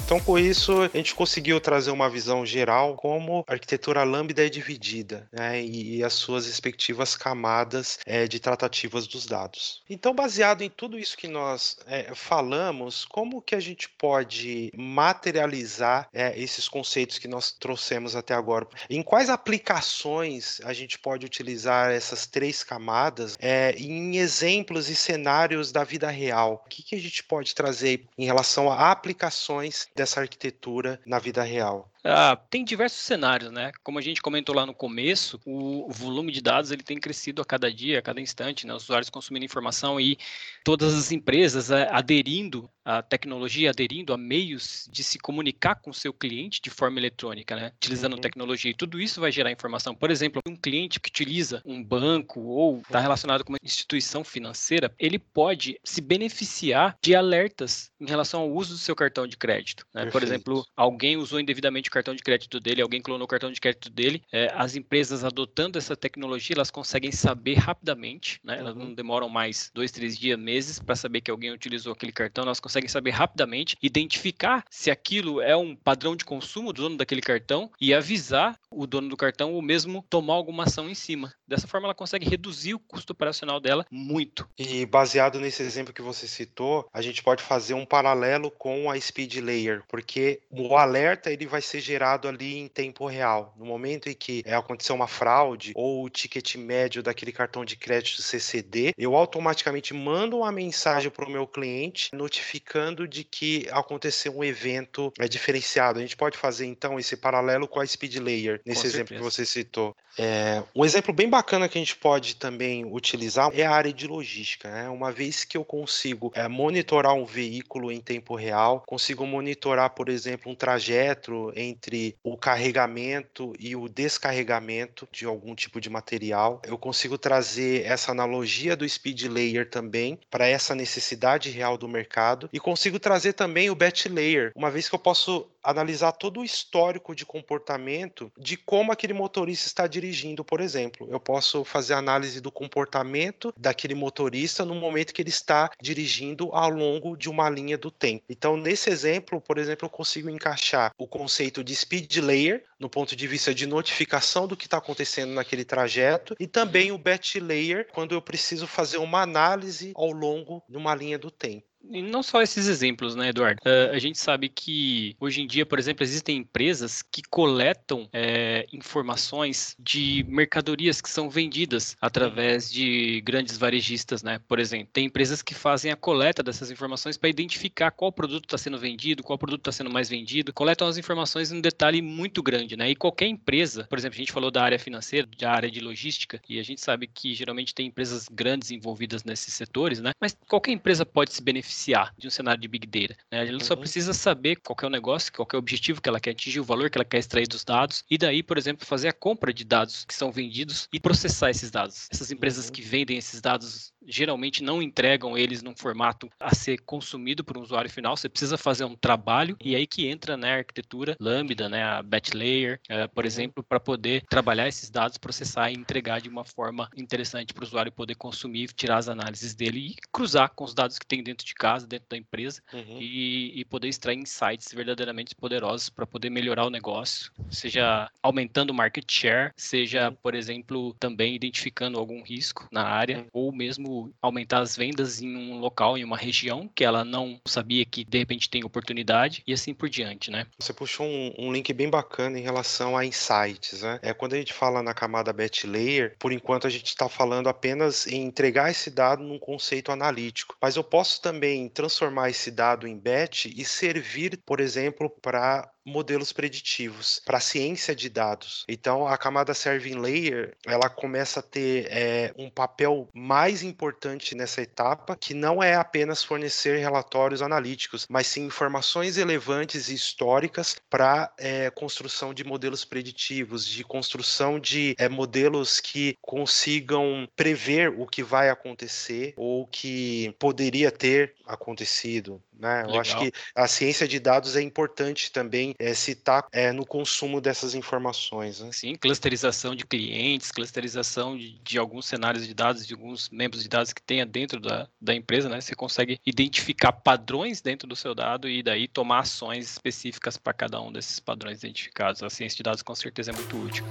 Então, 0.06 0.20
com 0.20 0.38
isso, 0.38 0.82
a 0.82 0.88
gente 0.96 1.16
conseguiu 1.16 1.60
trazer 1.60 1.90
uma 1.90 2.08
visão 2.08 2.46
geral 2.46 2.94
como 2.94 3.44
a 3.44 3.52
arquitetura 3.52 4.04
lambda 4.04 4.46
é 4.46 4.48
dividida 4.48 5.28
né, 5.32 5.60
e, 5.60 6.00
as 6.04 6.12
suas 6.12 6.46
respectivas 6.46 7.16
camadas 7.16 7.98
é, 8.06 8.28
de 8.28 8.38
tratativas 8.38 9.08
dos 9.08 9.26
dados. 9.26 9.82
Então, 9.90 10.14
baseado 10.14 10.62
em 10.62 10.70
tudo 10.70 10.96
isso 10.96 11.16
que 11.16 11.26
nós 11.26 11.78
é, 11.88 12.14
falamos, 12.14 13.04
como 13.04 13.42
que 13.42 13.56
a 13.56 13.60
gente 13.60 13.88
pode 13.88 14.70
materializar 14.76 16.08
é, 16.14 16.38
esses 16.40 16.68
conceitos 16.68 17.18
que 17.18 17.26
nós 17.26 17.50
trouxemos 17.50 18.14
até 18.14 18.32
agora? 18.32 18.68
Em 18.88 19.02
quais 19.02 19.28
aplicações 19.28 20.60
a 20.62 20.72
gente 20.72 21.00
pode 21.00 21.26
utilizar 21.26 21.90
essas 21.90 22.28
três 22.28 22.62
camadas 22.62 23.36
em 23.76 24.18
exemplos 24.18 24.88
e 24.88 24.94
cenários 24.94 25.72
da 25.72 25.82
vida 25.82 26.08
real? 26.08 26.62
O 26.64 26.68
que, 26.68 26.84
que 26.84 26.94
a 26.94 27.00
gente 27.00 27.24
pode 27.24 27.52
trazer 27.56 28.06
em 28.16 28.24
relação 28.24 28.70
a 28.70 28.92
aplicações 28.92 29.88
dessa 29.96 30.20
arquitetura 30.20 31.00
na 31.06 31.18
vida 31.18 31.42
real? 31.42 31.90
Ah, 32.08 32.36
tem 32.36 32.64
diversos 32.64 33.00
cenários, 33.00 33.50
né? 33.50 33.72
Como 33.82 33.98
a 33.98 34.02
gente 34.02 34.22
comentou 34.22 34.54
lá 34.54 34.64
no 34.64 34.72
começo, 34.72 35.40
o 35.44 35.90
volume 35.90 36.30
de 36.30 36.40
dados 36.40 36.70
ele 36.70 36.82
tem 36.82 37.00
crescido 37.00 37.42
a 37.42 37.44
cada 37.44 37.72
dia, 37.72 37.98
a 37.98 38.02
cada 38.02 38.20
instante, 38.20 38.66
né? 38.66 38.72
Os 38.74 38.84
usuários 38.84 39.10
consumindo 39.10 39.44
informação 39.44 40.00
e 40.00 40.16
todas 40.64 40.94
as 40.94 41.10
empresas 41.10 41.70
é, 41.70 41.88
aderindo 41.90 42.70
à 42.84 43.02
tecnologia, 43.02 43.70
aderindo 43.70 44.12
a 44.12 44.16
meios 44.16 44.88
de 44.90 45.02
se 45.02 45.18
comunicar 45.18 45.74
com 45.76 45.90
o 45.90 45.94
seu 45.94 46.12
cliente 46.12 46.60
de 46.62 46.70
forma 46.70 47.00
eletrônica, 47.00 47.56
né? 47.56 47.72
Utilizando 47.76 48.14
uhum. 48.14 48.20
tecnologia. 48.20 48.70
E 48.70 48.74
tudo 48.74 49.00
isso 49.00 49.20
vai 49.20 49.32
gerar 49.32 49.50
informação. 49.50 49.94
Por 49.94 50.10
exemplo, 50.10 50.40
um 50.46 50.54
cliente 50.54 51.00
que 51.00 51.08
utiliza 51.08 51.60
um 51.64 51.82
banco 51.82 52.40
ou 52.40 52.78
está 52.78 53.00
relacionado 53.00 53.44
com 53.44 53.52
uma 53.52 53.58
instituição 53.62 54.22
financeira, 54.22 54.94
ele 54.98 55.18
pode 55.18 55.80
se 55.82 56.00
beneficiar 56.00 56.96
de 57.02 57.16
alertas 57.16 57.90
em 58.00 58.06
relação 58.06 58.42
ao 58.42 58.52
uso 58.52 58.74
do 58.74 58.78
seu 58.78 58.94
cartão 58.94 59.26
de 59.26 59.36
crédito. 59.36 59.84
Né? 59.92 60.06
Por 60.06 60.22
exemplo, 60.22 60.64
alguém 60.76 61.16
usou 61.16 61.40
indevidamente 61.40 61.90
cartão 61.96 62.14
de 62.14 62.22
crédito 62.22 62.60
dele, 62.60 62.82
alguém 62.82 63.00
clonou 63.00 63.24
o 63.24 63.28
cartão 63.28 63.50
de 63.50 63.58
crédito 63.58 63.88
dele, 63.88 64.22
é, 64.30 64.52
as 64.54 64.76
empresas 64.76 65.24
adotando 65.24 65.78
essa 65.78 65.96
tecnologia, 65.96 66.54
elas 66.54 66.70
conseguem 66.70 67.10
saber 67.10 67.54
rapidamente, 67.54 68.38
né? 68.44 68.58
Elas 68.58 68.76
não 68.76 68.86
uhum. 68.86 68.94
demoram 68.94 69.28
mais 69.30 69.70
dois, 69.74 69.90
três 69.90 70.18
dias, 70.18 70.38
meses 70.38 70.78
para 70.78 70.94
saber 70.94 71.22
que 71.22 71.30
alguém 71.30 71.52
utilizou 71.52 71.92
aquele 71.92 72.12
cartão, 72.12 72.44
elas 72.44 72.60
conseguem 72.60 72.88
saber 72.88 73.10
rapidamente, 73.10 73.76
identificar 73.82 74.62
se 74.70 74.90
aquilo 74.90 75.40
é 75.40 75.56
um 75.56 75.74
padrão 75.74 76.14
de 76.14 76.24
consumo 76.24 76.72
do 76.72 76.82
dono 76.82 76.98
daquele 76.98 77.22
cartão 77.22 77.70
e 77.80 77.94
avisar 77.94 78.58
o 78.70 78.86
dono 78.86 79.08
do 79.08 79.16
cartão 79.16 79.54
ou 79.54 79.62
mesmo 79.62 80.04
tomar 80.10 80.34
alguma 80.34 80.64
ação 80.64 80.90
em 80.90 80.94
cima. 80.94 81.32
Dessa 81.46 81.66
forma, 81.66 81.86
ela 81.86 81.94
consegue 81.94 82.28
reduzir 82.28 82.74
o 82.74 82.78
custo 82.78 83.12
operacional 83.12 83.60
dela 83.60 83.86
muito. 83.90 84.48
E 84.58 84.84
baseado 84.84 85.38
nesse 85.38 85.62
exemplo 85.62 85.92
que 85.92 86.02
você 86.02 86.26
citou, 86.26 86.88
a 86.92 87.00
gente 87.00 87.22
pode 87.22 87.42
fazer 87.42 87.74
um 87.74 87.86
paralelo 87.86 88.50
com 88.50 88.90
a 88.90 89.00
Speed 89.00 89.36
Layer, 89.36 89.82
porque 89.88 90.40
o 90.50 90.76
alerta 90.76 91.30
ele 91.30 91.46
vai 91.46 91.62
ser 91.62 91.80
gerado 91.80 92.28
ali 92.28 92.58
em 92.58 92.68
tempo 92.68 93.06
real. 93.06 93.54
No 93.56 93.64
momento 93.64 94.08
em 94.08 94.14
que 94.14 94.42
é, 94.44 94.54
aconteceu 94.54 94.94
uma 94.94 95.06
fraude 95.06 95.72
ou 95.74 96.04
o 96.04 96.10
ticket 96.10 96.56
médio 96.56 97.02
daquele 97.02 97.32
cartão 97.32 97.64
de 97.64 97.76
crédito 97.76 98.22
CCD, 98.22 98.92
eu 98.98 99.14
automaticamente 99.14 99.94
mando 99.94 100.38
uma 100.38 100.50
mensagem 100.52 101.10
para 101.10 101.26
o 101.26 101.30
meu 101.30 101.46
cliente 101.46 102.10
notificando 102.14 103.06
de 103.06 103.22
que 103.22 103.66
aconteceu 103.70 104.36
um 104.36 104.44
evento 104.44 105.12
é, 105.18 105.28
diferenciado. 105.28 105.98
A 105.98 106.02
gente 106.02 106.16
pode 106.16 106.36
fazer 106.36 106.66
então 106.66 106.98
esse 106.98 107.16
paralelo 107.16 107.68
com 107.68 107.80
a 107.80 107.86
Speed 107.86 108.16
Layer, 108.16 108.60
nesse 108.66 108.82
com 108.82 108.86
exemplo 108.86 109.08
certeza. 109.08 109.18
que 109.18 109.36
você 109.36 109.46
citou. 109.46 109.94
É, 110.18 110.62
um 110.74 110.84
exemplo 110.84 111.12
bem 111.12 111.28
bacana 111.36 111.68
que 111.68 111.76
a 111.76 111.80
gente 111.80 111.96
pode 111.96 112.36
também 112.36 112.86
utilizar 112.86 113.50
é 113.52 113.62
a 113.66 113.70
área 113.70 113.92
de 113.92 114.06
logística. 114.06 114.70
Né? 114.70 114.88
Uma 114.88 115.12
vez 115.12 115.44
que 115.44 115.56
eu 115.56 115.64
consigo 115.64 116.32
é, 116.34 116.48
monitorar 116.48 117.12
um 117.12 117.26
veículo 117.26 117.92
em 117.92 118.00
tempo 118.00 118.34
real, 118.34 118.82
consigo 118.86 119.26
monitorar, 119.26 119.90
por 119.90 120.08
exemplo, 120.08 120.50
um 120.50 120.54
trajeto 120.54 121.52
entre 121.54 122.16
o 122.24 122.38
carregamento 122.38 123.52
e 123.58 123.76
o 123.76 123.86
descarregamento 123.86 125.06
de 125.12 125.26
algum 125.26 125.54
tipo 125.54 125.78
de 125.78 125.90
material, 125.90 126.62
eu 126.66 126.78
consigo 126.78 127.18
trazer 127.18 127.84
essa 127.84 128.12
analogia 128.12 128.74
do 128.74 128.88
speed 128.88 129.24
layer 129.24 129.68
também 129.68 130.18
para 130.30 130.48
essa 130.48 130.74
necessidade 130.74 131.50
real 131.50 131.76
do 131.76 131.86
mercado 131.86 132.48
e 132.50 132.58
consigo 132.58 132.98
trazer 132.98 133.34
também 133.34 133.68
o 133.68 133.74
batch 133.74 134.06
layer, 134.06 134.52
uma 134.56 134.70
vez 134.70 134.88
que 134.88 134.94
eu 134.94 134.98
posso 134.98 135.46
analisar 135.66 136.12
todo 136.12 136.40
o 136.40 136.44
histórico 136.44 137.14
de 137.14 137.26
comportamento 137.26 138.32
de 138.38 138.56
como 138.56 138.92
aquele 138.92 139.12
motorista 139.12 139.66
está 139.66 139.86
dirigindo, 139.86 140.44
por 140.44 140.60
exemplo. 140.60 141.08
Eu 141.10 141.18
posso 141.18 141.64
fazer 141.64 141.94
análise 141.94 142.40
do 142.40 142.52
comportamento 142.52 143.52
daquele 143.56 143.94
motorista 143.94 144.64
no 144.64 144.74
momento 144.74 145.12
que 145.12 145.20
ele 145.20 145.28
está 145.30 145.70
dirigindo 145.80 146.50
ao 146.52 146.70
longo 146.70 147.16
de 147.16 147.28
uma 147.28 147.50
linha 147.50 147.76
do 147.76 147.90
tempo. 147.90 148.24
Então, 148.28 148.56
nesse 148.56 148.90
exemplo, 148.90 149.40
por 149.40 149.58
exemplo, 149.58 149.86
eu 149.86 149.90
consigo 149.90 150.30
encaixar 150.30 150.92
o 150.96 151.06
conceito 151.06 151.64
de 151.64 151.74
speed 151.74 152.16
layer 152.18 152.64
no 152.78 152.88
ponto 152.88 153.16
de 153.16 153.26
vista 153.26 153.54
de 153.54 153.66
notificação 153.66 154.46
do 154.46 154.56
que 154.56 154.66
está 154.66 154.78
acontecendo 154.78 155.32
naquele 155.32 155.64
trajeto 155.64 156.36
e 156.38 156.46
também 156.46 156.92
o 156.92 156.98
batch 156.98 157.36
layer 157.36 157.88
quando 157.92 158.14
eu 158.14 158.22
preciso 158.22 158.66
fazer 158.66 158.98
uma 158.98 159.22
análise 159.22 159.92
ao 159.94 160.10
longo 160.10 160.62
de 160.68 160.76
uma 160.76 160.94
linha 160.94 161.18
do 161.18 161.30
tempo. 161.30 161.65
E 161.90 162.02
não 162.02 162.22
só 162.22 162.42
esses 162.42 162.66
exemplos, 162.66 163.14
né, 163.14 163.28
Eduardo? 163.28 163.60
Uh, 163.64 163.94
a 163.94 163.98
gente 163.98 164.18
sabe 164.18 164.48
que 164.48 165.16
hoje 165.20 165.40
em 165.40 165.46
dia, 165.46 165.64
por 165.64 165.78
exemplo, 165.78 166.02
existem 166.02 166.38
empresas 166.38 167.02
que 167.02 167.22
coletam 167.22 168.08
é, 168.12 168.66
informações 168.72 169.76
de 169.78 170.24
mercadorias 170.28 171.00
que 171.00 171.08
são 171.08 171.30
vendidas 171.30 171.96
através 172.00 172.70
de 172.70 173.20
grandes 173.22 173.56
varejistas, 173.56 174.22
né? 174.22 174.40
Por 174.48 174.58
exemplo, 174.58 174.88
tem 174.92 175.06
empresas 175.06 175.42
que 175.42 175.54
fazem 175.54 175.90
a 175.92 175.96
coleta 175.96 176.42
dessas 176.42 176.70
informações 176.70 177.16
para 177.16 177.28
identificar 177.28 177.90
qual 177.90 178.10
produto 178.10 178.44
está 178.44 178.58
sendo 178.58 178.78
vendido, 178.78 179.22
qual 179.22 179.38
produto 179.38 179.60
está 179.60 179.72
sendo 179.72 179.90
mais 179.90 180.08
vendido, 180.08 180.52
coletam 180.52 180.88
as 180.88 180.98
informações 180.98 181.52
em 181.52 181.58
um 181.58 181.60
detalhe 181.60 182.02
muito 182.02 182.42
grande, 182.42 182.76
né? 182.76 182.90
E 182.90 182.96
qualquer 182.96 183.26
empresa, 183.26 183.86
por 183.88 183.98
exemplo, 183.98 184.16
a 184.16 184.18
gente 184.18 184.32
falou 184.32 184.50
da 184.50 184.62
área 184.62 184.78
financeira, 184.78 185.28
da 185.38 185.50
área 185.50 185.70
de 185.70 185.80
logística, 185.80 186.40
e 186.48 186.58
a 186.58 186.62
gente 186.62 186.80
sabe 186.80 187.06
que 187.06 187.34
geralmente 187.34 187.74
tem 187.74 187.86
empresas 187.86 188.26
grandes 188.28 188.70
envolvidas 188.70 189.24
nesses 189.24 189.54
setores, 189.54 190.00
né? 190.00 190.10
Mas 190.20 190.36
qualquer 190.48 190.72
empresa 190.72 191.06
pode 191.06 191.32
se 191.32 191.42
beneficiar 191.42 191.75
beneficiar 191.76 192.14
de 192.16 192.26
um 192.26 192.30
cenário 192.30 192.60
de 192.60 192.68
Big 192.68 192.86
Data. 192.86 193.16
Né? 193.30 193.46
Ela 193.46 193.52
uhum. 193.52 193.60
só 193.60 193.76
precisa 193.76 194.12
saber 194.12 194.56
qual 194.56 194.76
é 194.82 194.86
o 194.86 194.90
negócio, 194.90 195.32
qual 195.32 195.46
é 195.52 195.56
o 195.56 195.58
objetivo 195.58 196.00
que 196.00 196.08
ela 196.08 196.18
quer 196.18 196.30
atingir, 196.30 196.60
o 196.60 196.64
valor 196.64 196.90
que 196.90 196.96
ela 196.96 197.04
quer 197.04 197.18
extrair 197.18 197.46
dos 197.46 197.64
dados, 197.64 198.02
e 198.10 198.16
daí, 198.16 198.42
por 198.42 198.56
exemplo, 198.56 198.86
fazer 198.86 199.08
a 199.08 199.12
compra 199.12 199.52
de 199.52 199.64
dados 199.64 200.04
que 200.04 200.14
são 200.14 200.32
vendidos 200.32 200.88
e 200.92 200.98
processar 200.98 201.50
esses 201.50 201.70
dados. 201.70 202.08
Essas 202.10 202.30
empresas 202.30 202.66
uhum. 202.66 202.72
que 202.72 202.82
vendem 202.82 203.18
esses 203.18 203.40
dados 203.40 203.92
geralmente 204.06 204.62
não 204.62 204.80
entregam 204.82 205.36
eles 205.36 205.62
num 205.62 205.74
formato 205.74 206.30
a 206.38 206.54
ser 206.54 206.78
consumido 206.78 207.44
por 207.44 207.58
um 207.58 207.62
usuário 207.62 207.90
final. 207.90 208.16
Você 208.16 208.28
precisa 208.28 208.56
fazer 208.56 208.84
um 208.84 208.94
trabalho 208.94 209.56
e 209.62 209.74
aí 209.74 209.86
que 209.86 210.06
entra 210.06 210.36
né, 210.36 210.54
a 210.54 210.58
arquitetura 210.58 211.16
Lambda, 211.20 211.68
né, 211.68 211.82
a 211.82 212.02
batch 212.02 212.32
layer, 212.32 212.80
uh, 212.90 213.08
por 213.08 213.24
uhum. 213.24 213.26
exemplo, 213.26 213.64
para 213.64 213.80
poder 213.80 214.22
trabalhar 214.28 214.68
esses 214.68 214.90
dados, 214.90 215.18
processar 215.18 215.70
e 215.70 215.74
entregar 215.74 216.20
de 216.20 216.28
uma 216.28 216.44
forma 216.44 216.88
interessante 216.96 217.52
para 217.52 217.62
o 217.62 217.66
usuário 217.66 217.92
poder 217.92 218.14
consumir, 218.14 218.72
tirar 218.72 218.98
as 218.98 219.08
análises 219.08 219.54
dele 219.54 219.88
e 219.88 219.96
cruzar 220.12 220.50
com 220.50 220.64
os 220.64 220.74
dados 220.74 220.98
que 220.98 221.06
tem 221.06 221.22
dentro 221.22 221.46
de 221.46 221.54
casa, 221.54 221.86
dentro 221.86 222.06
da 222.08 222.16
empresa 222.16 222.62
uhum. 222.72 222.98
e, 223.00 223.60
e, 223.60 223.64
poder 223.64 223.88
extrair 223.88 224.18
insights 224.18 224.72
verdadeiramente 224.72 225.34
poderosos 225.34 225.88
para 225.88 226.06
poder 226.06 226.30
melhorar 226.30 226.66
o 226.66 226.70
negócio, 226.70 227.32
seja 227.50 228.10
aumentando 228.22 228.70
o 228.70 228.74
market 228.74 229.10
share, 229.10 229.52
seja, 229.56 230.08
uhum. 230.08 230.16
por 230.16 230.34
exemplo, 230.34 230.94
também 230.98 231.34
identificando 231.34 231.98
algum 231.98 232.22
risco 232.22 232.68
na 232.70 232.84
área 232.84 233.18
uhum. 233.18 233.26
ou 233.32 233.52
mesmo 233.52 233.95
aumentar 234.20 234.60
as 234.60 234.76
vendas 234.76 235.20
em 235.20 235.36
um 235.36 235.58
local, 235.58 235.96
em 235.96 236.04
uma 236.04 236.16
região 236.16 236.68
que 236.74 236.84
ela 236.84 237.04
não 237.04 237.40
sabia 237.46 237.84
que 237.84 238.04
de 238.04 238.18
repente 238.18 238.50
tem 238.50 238.64
oportunidade 238.64 239.42
e 239.46 239.52
assim 239.52 239.74
por 239.74 239.88
diante, 239.88 240.30
né? 240.30 240.46
Você 240.58 240.72
puxou 240.72 241.06
um, 241.06 241.34
um 241.38 241.52
link 241.52 241.72
bem 241.72 241.88
bacana 241.88 242.38
em 242.38 242.42
relação 242.42 242.96
a 242.96 243.04
insights, 243.04 243.82
né? 243.82 243.98
É 244.02 244.12
quando 244.12 244.34
a 244.34 244.38
gente 244.38 244.52
fala 244.52 244.82
na 244.82 244.94
camada 244.94 245.32
batch 245.32 245.64
layer, 245.64 246.16
por 246.18 246.32
enquanto 246.32 246.66
a 246.66 246.70
gente 246.70 246.86
está 246.86 247.08
falando 247.08 247.48
apenas 247.48 248.06
em 248.06 248.24
entregar 248.24 248.70
esse 248.70 248.90
dado 248.90 249.22
num 249.22 249.38
conceito 249.38 249.92
analítico, 249.92 250.56
mas 250.60 250.76
eu 250.76 250.84
posso 250.84 251.20
também 251.20 251.68
transformar 251.68 252.30
esse 252.30 252.50
dado 252.50 252.86
em 252.86 252.98
batch 252.98 253.46
e 253.46 253.64
servir, 253.64 254.40
por 254.44 254.60
exemplo, 254.60 255.10
para 255.22 255.70
modelos 255.86 256.32
preditivos, 256.32 257.20
para 257.24 257.38
ciência 257.38 257.94
de 257.94 258.08
dados. 258.08 258.64
Então, 258.68 259.06
a 259.06 259.16
camada 259.16 259.54
Serving 259.54 259.98
Layer 259.98 260.56
ela 260.66 260.88
começa 260.88 261.40
a 261.40 261.42
ter 261.42 261.86
é, 261.90 262.34
um 262.36 262.50
papel 262.50 263.08
mais 263.14 263.62
importante 263.62 264.34
nessa 264.34 264.60
etapa, 264.60 265.16
que 265.16 265.32
não 265.32 265.62
é 265.62 265.74
apenas 265.74 266.24
fornecer 266.24 266.78
relatórios 266.78 267.40
analíticos, 267.40 268.06
mas 268.10 268.26
sim 268.26 268.46
informações 268.46 269.16
relevantes 269.16 269.88
e 269.88 269.94
históricas 269.94 270.76
para 270.90 271.32
é, 271.38 271.70
construção 271.70 272.34
de 272.34 272.42
modelos 272.44 272.84
preditivos, 272.84 273.66
de 273.66 273.84
construção 273.84 274.58
de 274.58 274.94
é, 274.98 275.08
modelos 275.08 275.80
que 275.80 276.16
consigam 276.20 277.28
prever 277.36 277.94
o 277.96 278.06
que 278.06 278.22
vai 278.22 278.50
acontecer 278.50 279.34
ou 279.36 279.66
que 279.66 280.34
poderia 280.38 280.90
ter 280.90 281.34
acontecido. 281.46 282.42
Né? 282.58 282.84
Eu 282.88 283.00
acho 283.00 283.18
que 283.18 283.32
a 283.54 283.68
ciência 283.68 284.08
de 284.08 284.18
dados 284.18 284.56
é 284.56 284.62
importante 284.62 285.30
também 285.30 285.74
é, 285.78 285.92
se 285.92 286.12
está 286.12 286.46
é, 286.52 286.72
no 286.72 286.86
consumo 286.86 287.40
dessas 287.40 287.74
informações. 287.74 288.60
Né? 288.60 288.70
Sim, 288.72 288.94
clusterização 288.94 289.74
de 289.74 289.84
clientes, 289.84 290.50
clusterização 290.50 291.36
de, 291.36 291.58
de, 291.58 291.78
alguns 291.78 292.06
cenários 292.06 292.46
de 292.46 292.54
dados, 292.54 292.86
de 292.86 292.94
alguns 292.94 293.28
membros 293.28 293.62
de 293.62 293.68
dados 293.68 293.92
que 293.92 294.02
tenha 294.02 294.24
dentro 294.24 294.58
da, 294.58 294.88
da 295.00 295.14
empresa, 295.14 295.48
né? 295.48 295.60
Você 295.60 295.74
consegue 295.74 296.18
identificar 296.24 296.92
padrões 296.92 297.60
dentro 297.60 297.86
do 297.86 297.94
seu 297.94 298.14
dado 298.14 298.48
e 298.48 298.62
daí 298.62 298.88
tomar 298.88 299.20
ações 299.20 299.70
específicas 299.70 300.36
para 300.36 300.52
cada 300.52 300.80
um 300.80 300.90
desses 300.90 301.20
padrões 301.20 301.58
identificados. 301.58 302.22
A 302.22 302.30
ciência 302.30 302.56
de 302.56 302.62
dados 302.62 302.82
com 302.82 302.94
certeza 302.94 303.30
é 303.30 303.34
muito 303.34 303.56
útil. 303.56 303.84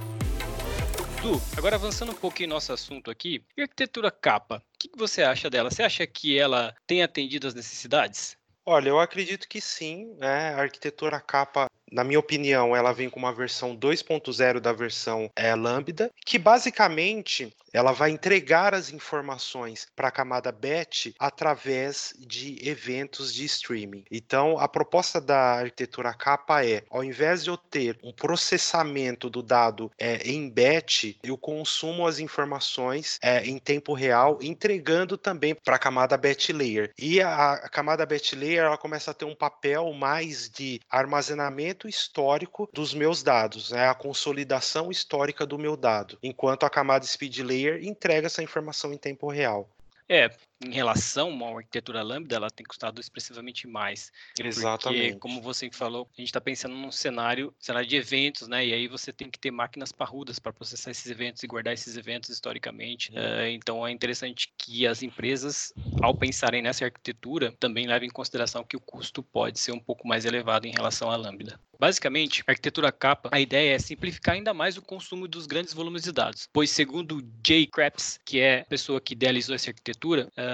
Du, 1.22 1.40
agora 1.56 1.76
avançando 1.76 2.12
um 2.12 2.14
pouquinho 2.14 2.50
nosso 2.50 2.72
assunto 2.72 3.10
aqui, 3.10 3.42
e 3.56 3.60
a 3.60 3.64
arquitetura 3.64 4.10
capa? 4.10 4.62
O 4.74 4.78
que 4.78 4.90
você 4.96 5.22
acha 5.22 5.50
dela? 5.50 5.70
Você 5.70 5.82
acha 5.82 6.06
que 6.06 6.38
ela 6.38 6.74
tem 6.86 7.02
atendido 7.02 7.46
às 7.46 7.54
necessidades? 7.54 8.36
Olha, 8.66 8.88
eu 8.88 8.98
acredito 8.98 9.48
que 9.48 9.60
sim, 9.60 10.14
né? 10.18 10.52
A 10.54 10.62
arquitetura 10.62 11.20
capa 11.20 11.70
na 11.90 12.04
minha 12.04 12.18
opinião, 12.18 12.74
ela 12.74 12.92
vem 12.92 13.08
com 13.08 13.18
uma 13.18 13.32
versão 13.32 13.76
2.0 13.76 14.60
da 14.60 14.72
versão 14.72 15.30
é, 15.36 15.54
Lambda, 15.54 16.10
que 16.24 16.38
basicamente 16.38 17.54
ela 17.72 17.92
vai 17.92 18.10
entregar 18.10 18.74
as 18.74 18.90
informações 18.90 19.86
para 19.94 20.08
a 20.08 20.10
camada 20.10 20.50
batch 20.50 21.08
através 21.18 22.14
de 22.18 22.56
eventos 22.66 23.34
de 23.34 23.44
streaming. 23.44 24.02
Então, 24.10 24.58
a 24.58 24.66
proposta 24.66 25.20
da 25.20 25.58
arquitetura 25.58 26.14
capa 26.14 26.64
é, 26.64 26.84
ao 26.88 27.04
invés 27.04 27.44
de 27.44 27.50
eu 27.50 27.56
ter 27.56 27.98
um 28.02 28.12
processamento 28.12 29.28
do 29.28 29.42
dado 29.42 29.90
é, 29.98 30.26
em 30.26 30.48
batch, 30.48 31.16
eu 31.22 31.36
consumo 31.36 32.06
as 32.06 32.18
informações 32.18 33.18
é, 33.22 33.44
em 33.44 33.58
tempo 33.58 33.92
real, 33.92 34.38
entregando 34.40 35.18
também 35.18 35.54
para 35.54 35.76
a 35.76 35.78
camada 35.78 36.16
batch 36.16 36.48
layer. 36.50 36.92
E 36.98 37.20
a, 37.20 37.52
a 37.52 37.68
camada 37.68 38.06
batch 38.06 38.32
layer 38.32 38.64
ela 38.64 38.78
começa 38.78 39.10
a 39.10 39.14
ter 39.14 39.26
um 39.26 39.34
papel 39.34 39.92
mais 39.92 40.48
de 40.48 40.80
armazenamento 40.88 41.75
histórico 41.86 42.68
dos 42.72 42.94
meus 42.94 43.22
dados, 43.22 43.72
é 43.72 43.86
a 43.86 43.94
consolidação 43.94 44.90
histórica 44.90 45.44
do 45.44 45.58
meu 45.58 45.76
dado, 45.76 46.18
enquanto 46.22 46.64
a 46.64 46.70
camada 46.70 47.04
speed 47.04 47.38
layer 47.40 47.84
entrega 47.84 48.26
essa 48.26 48.42
informação 48.42 48.92
em 48.92 48.96
tempo 48.96 49.28
real. 49.28 49.68
É, 50.08 50.30
em 50.64 50.72
relação 50.72 51.28
a 51.28 51.32
uma 51.32 51.58
arquitetura 51.58 52.02
Lambda, 52.02 52.36
ela 52.36 52.50
tem 52.50 52.64
custado 52.64 53.00
expressivamente 53.00 53.66
mais. 53.66 54.10
Exatamente. 54.38 55.02
Porque, 55.02 55.18
como 55.18 55.40
você 55.40 55.70
falou, 55.70 56.08
a 56.16 56.20
gente 56.20 56.28
está 56.28 56.40
pensando 56.40 56.74
num 56.74 56.90
cenário, 56.90 57.54
cenário 57.58 57.88
de 57.88 57.96
eventos, 57.96 58.48
né? 58.48 58.66
E 58.66 58.72
aí 58.72 58.88
você 58.88 59.12
tem 59.12 59.30
que 59.30 59.38
ter 59.38 59.50
máquinas 59.50 59.92
parrudas 59.92 60.38
para 60.38 60.52
processar 60.52 60.90
esses 60.90 61.10
eventos 61.10 61.42
e 61.42 61.46
guardar 61.46 61.74
esses 61.74 61.96
eventos 61.96 62.30
historicamente. 62.30 63.10
Uh, 63.10 63.46
então 63.50 63.86
é 63.86 63.90
interessante 63.90 64.52
que 64.58 64.86
as 64.86 65.02
empresas, 65.02 65.72
ao 66.02 66.14
pensarem 66.14 66.62
nessa 66.62 66.84
arquitetura, 66.84 67.52
também 67.58 67.86
levem 67.86 68.08
em 68.08 68.12
consideração 68.12 68.64
que 68.64 68.76
o 68.76 68.80
custo 68.80 69.22
pode 69.22 69.58
ser 69.58 69.72
um 69.72 69.80
pouco 69.80 70.06
mais 70.08 70.24
elevado 70.24 70.66
em 70.66 70.72
relação 70.72 71.10
à 71.10 71.16
Lambda. 71.16 71.60
Basicamente, 71.78 72.42
a 72.46 72.52
arquitetura 72.52 72.90
capa, 72.90 73.28
a 73.30 73.38
ideia 73.38 73.74
é 73.74 73.78
simplificar 73.78 74.34
ainda 74.34 74.54
mais 74.54 74.78
o 74.78 74.82
consumo 74.82 75.28
dos 75.28 75.46
grandes 75.46 75.74
volumes 75.74 76.02
de 76.02 76.12
dados, 76.12 76.48
pois 76.50 76.70
segundo 76.70 77.22
Jay 77.46 77.66
Krebs, 77.66 78.18
que 78.24 78.40
é 78.40 78.60
a 78.60 78.64
pessoa 78.64 78.98
que 78.98 79.12
idealizou 79.12 79.54
essa 79.54 79.70
arquitetura, 79.70 80.26
uh, 80.38 80.45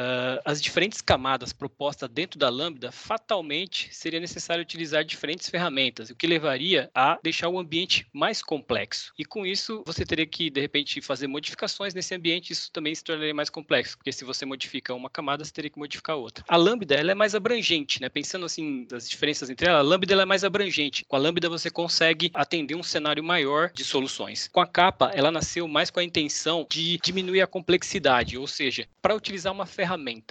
as 0.45 0.61
diferentes 0.61 1.01
camadas 1.01 1.53
propostas 1.53 2.09
dentro 2.09 2.39
da 2.39 2.49
Lambda, 2.49 2.93
fatalmente 2.93 3.89
seria 3.95 4.21
necessário 4.21 4.63
utilizar 4.63 5.05
diferentes 5.05 5.49
ferramentas, 5.49 6.11
o 6.11 6.15
que 6.15 6.27
levaria 6.27 6.91
a 6.95 7.19
deixar 7.23 7.49
o 7.49 7.59
ambiente 7.59 8.07
mais 8.13 8.43
complexo. 8.43 9.13
E 9.19 9.25
com 9.25 9.47
isso, 9.47 9.83
você 9.87 10.05
teria 10.05 10.27
que, 10.27 10.51
de 10.51 10.61
repente, 10.61 11.01
fazer 11.01 11.27
modificações 11.27 11.95
nesse 11.95 12.15
ambiente, 12.15 12.53
isso 12.53 12.71
também 12.73 12.95
se 12.95 13.05
tornaria 13.05 13.35
mais 13.35 13.51
complexo, 13.51 13.97
porque 13.97 14.13
se 14.13 14.25
você 14.25 14.45
modifica 14.45 14.95
uma 14.95 15.11
camada, 15.11 15.45
você 15.45 15.53
teria 15.53 15.71
que 15.71 15.79
modificar 15.79 16.17
outra. 16.17 16.45
A 16.49 16.57
Lambda, 16.57 16.95
ela 16.95 17.13
é 17.13 17.15
mais 17.15 17.35
abrangente, 17.35 18.01
né? 18.01 18.09
Pensando 18.09 18.47
assim, 18.47 18.85
das 18.85 19.09
diferenças 19.09 19.51
entre 19.51 19.69
ela, 19.69 19.79
a 19.79 19.83
Lambda 19.83 20.13
ela 20.13 20.23
é 20.23 20.27
mais 20.27 20.45
abrangente. 20.45 21.05
Com 21.07 21.17
a 21.17 21.19
Lambda, 21.19 21.49
você 21.49 21.71
consegue 21.71 22.31
atender 22.35 22.75
um 22.75 22.83
cenário 22.83 23.23
maior 23.23 23.71
de 23.73 23.85
soluções. 23.85 24.49
Com 24.53 24.61
a 24.61 24.67
capa, 24.67 25.11
ela 25.15 25.31
nasceu 25.31 25.67
mais 25.67 25.91
com 25.91 26.01
a 26.01 26.05
intenção 26.05 26.67
de 26.71 26.99
diminuir 27.03 27.41
a 27.41 27.47
complexidade, 27.47 28.39
ou 28.39 28.47
seja, 28.47 28.87
para 29.01 29.15
utilizar 29.15 29.53
uma 29.53 29.67
ferramenta, 29.67 29.82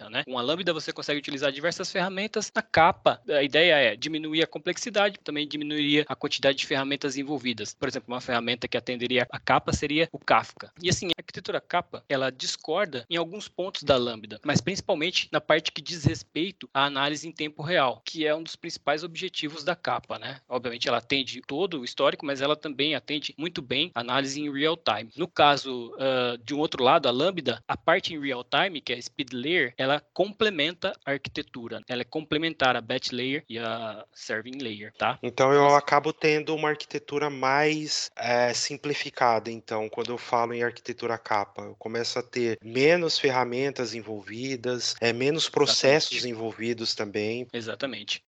né? 0.09 0.23
Com 0.23 0.37
a 0.37 0.41
Lambda 0.41 0.73
você 0.73 0.91
consegue 0.91 1.19
utilizar 1.19 1.51
diversas 1.51 1.91
ferramentas. 1.91 2.51
Na 2.55 2.61
capa, 2.61 3.21
a 3.29 3.43
ideia 3.43 3.75
é 3.75 3.95
diminuir 3.95 4.43
a 4.43 4.47
complexidade, 4.47 5.19
também 5.23 5.47
diminuiria 5.47 6.05
a 6.07 6.15
quantidade 6.15 6.57
de 6.57 6.65
ferramentas 6.65 7.17
envolvidas. 7.17 7.73
Por 7.73 7.87
exemplo, 7.87 8.13
uma 8.13 8.21
ferramenta 8.21 8.67
que 8.67 8.77
atenderia 8.77 9.27
a 9.29 9.39
capa 9.39 9.73
seria 9.73 10.09
o 10.11 10.19
Kafka. 10.19 10.71
E 10.81 10.89
assim, 10.89 11.07
a 11.07 11.19
arquitetura 11.19 11.61
capa, 11.61 12.03
ela 12.07 12.31
discorda 12.31 13.05
em 13.09 13.17
alguns 13.17 13.47
pontos 13.47 13.83
da 13.83 13.97
Lambda, 13.97 14.39
mas 14.43 14.61
principalmente 14.61 15.27
na 15.31 15.41
parte 15.41 15.71
que 15.71 15.81
diz 15.81 16.03
respeito 16.03 16.69
à 16.73 16.85
análise 16.85 17.27
em 17.27 17.31
tempo 17.31 17.61
real, 17.61 18.01
que 18.05 18.25
é 18.25 18.35
um 18.35 18.43
dos 18.43 18.55
principais 18.55 19.03
objetivos 19.03 19.63
da 19.63 19.75
capa, 19.75 20.17
né? 20.19 20.39
Obviamente 20.47 20.87
ela 20.87 20.97
atende 20.97 21.41
todo 21.47 21.79
o 21.79 21.85
histórico, 21.85 22.25
mas 22.25 22.41
ela 22.41 22.55
também 22.55 22.95
atende 22.95 23.33
muito 23.37 23.61
bem 23.61 23.91
análise 23.95 24.39
em 24.39 24.51
real 24.51 24.77
time. 24.77 25.11
No 25.15 25.27
caso 25.27 25.93
uh, 25.95 26.37
de 26.43 26.53
um 26.53 26.59
outro 26.59 26.83
lado, 26.83 27.07
a 27.07 27.11
Lambda, 27.11 27.63
a 27.67 27.77
parte 27.77 28.13
em 28.13 28.19
real 28.19 28.43
time, 28.43 28.81
que 28.81 28.93
é 28.93 28.97
a 28.97 29.01
speed 29.01 29.33
layer, 29.41 29.73
ela 29.77 30.01
complementa 30.13 30.93
a 31.05 31.11
arquitetura. 31.11 31.81
Ela 31.87 32.01
é 32.01 32.05
complementar 32.05 32.75
a 32.75 32.81
batch 32.81 33.11
layer 33.11 33.43
e 33.49 33.57
a 33.57 34.05
serving 34.13 34.59
layer, 34.59 34.93
tá? 34.97 35.17
Então 35.21 35.51
eu 35.51 35.75
acabo 35.75 36.13
tendo 36.13 36.55
uma 36.55 36.69
arquitetura 36.69 37.29
mais 37.29 38.09
é, 38.15 38.53
simplificada. 38.53 39.51
Então, 39.51 39.89
quando 39.89 40.11
eu 40.11 40.17
falo 40.17 40.53
em 40.53 40.63
arquitetura 40.63 41.17
capa, 41.17 41.63
eu 41.63 41.75
começo 41.75 42.19
a 42.19 42.23
ter 42.23 42.57
menos 42.63 43.17
ferramentas 43.17 43.93
envolvidas, 43.93 44.95
é, 45.01 45.11
menos 45.11 45.49
processos 45.49 46.11
Exatamente. 46.11 46.37
envolvidos 46.37 46.95
também. 46.95 47.47
Exatamente. 47.53 48.23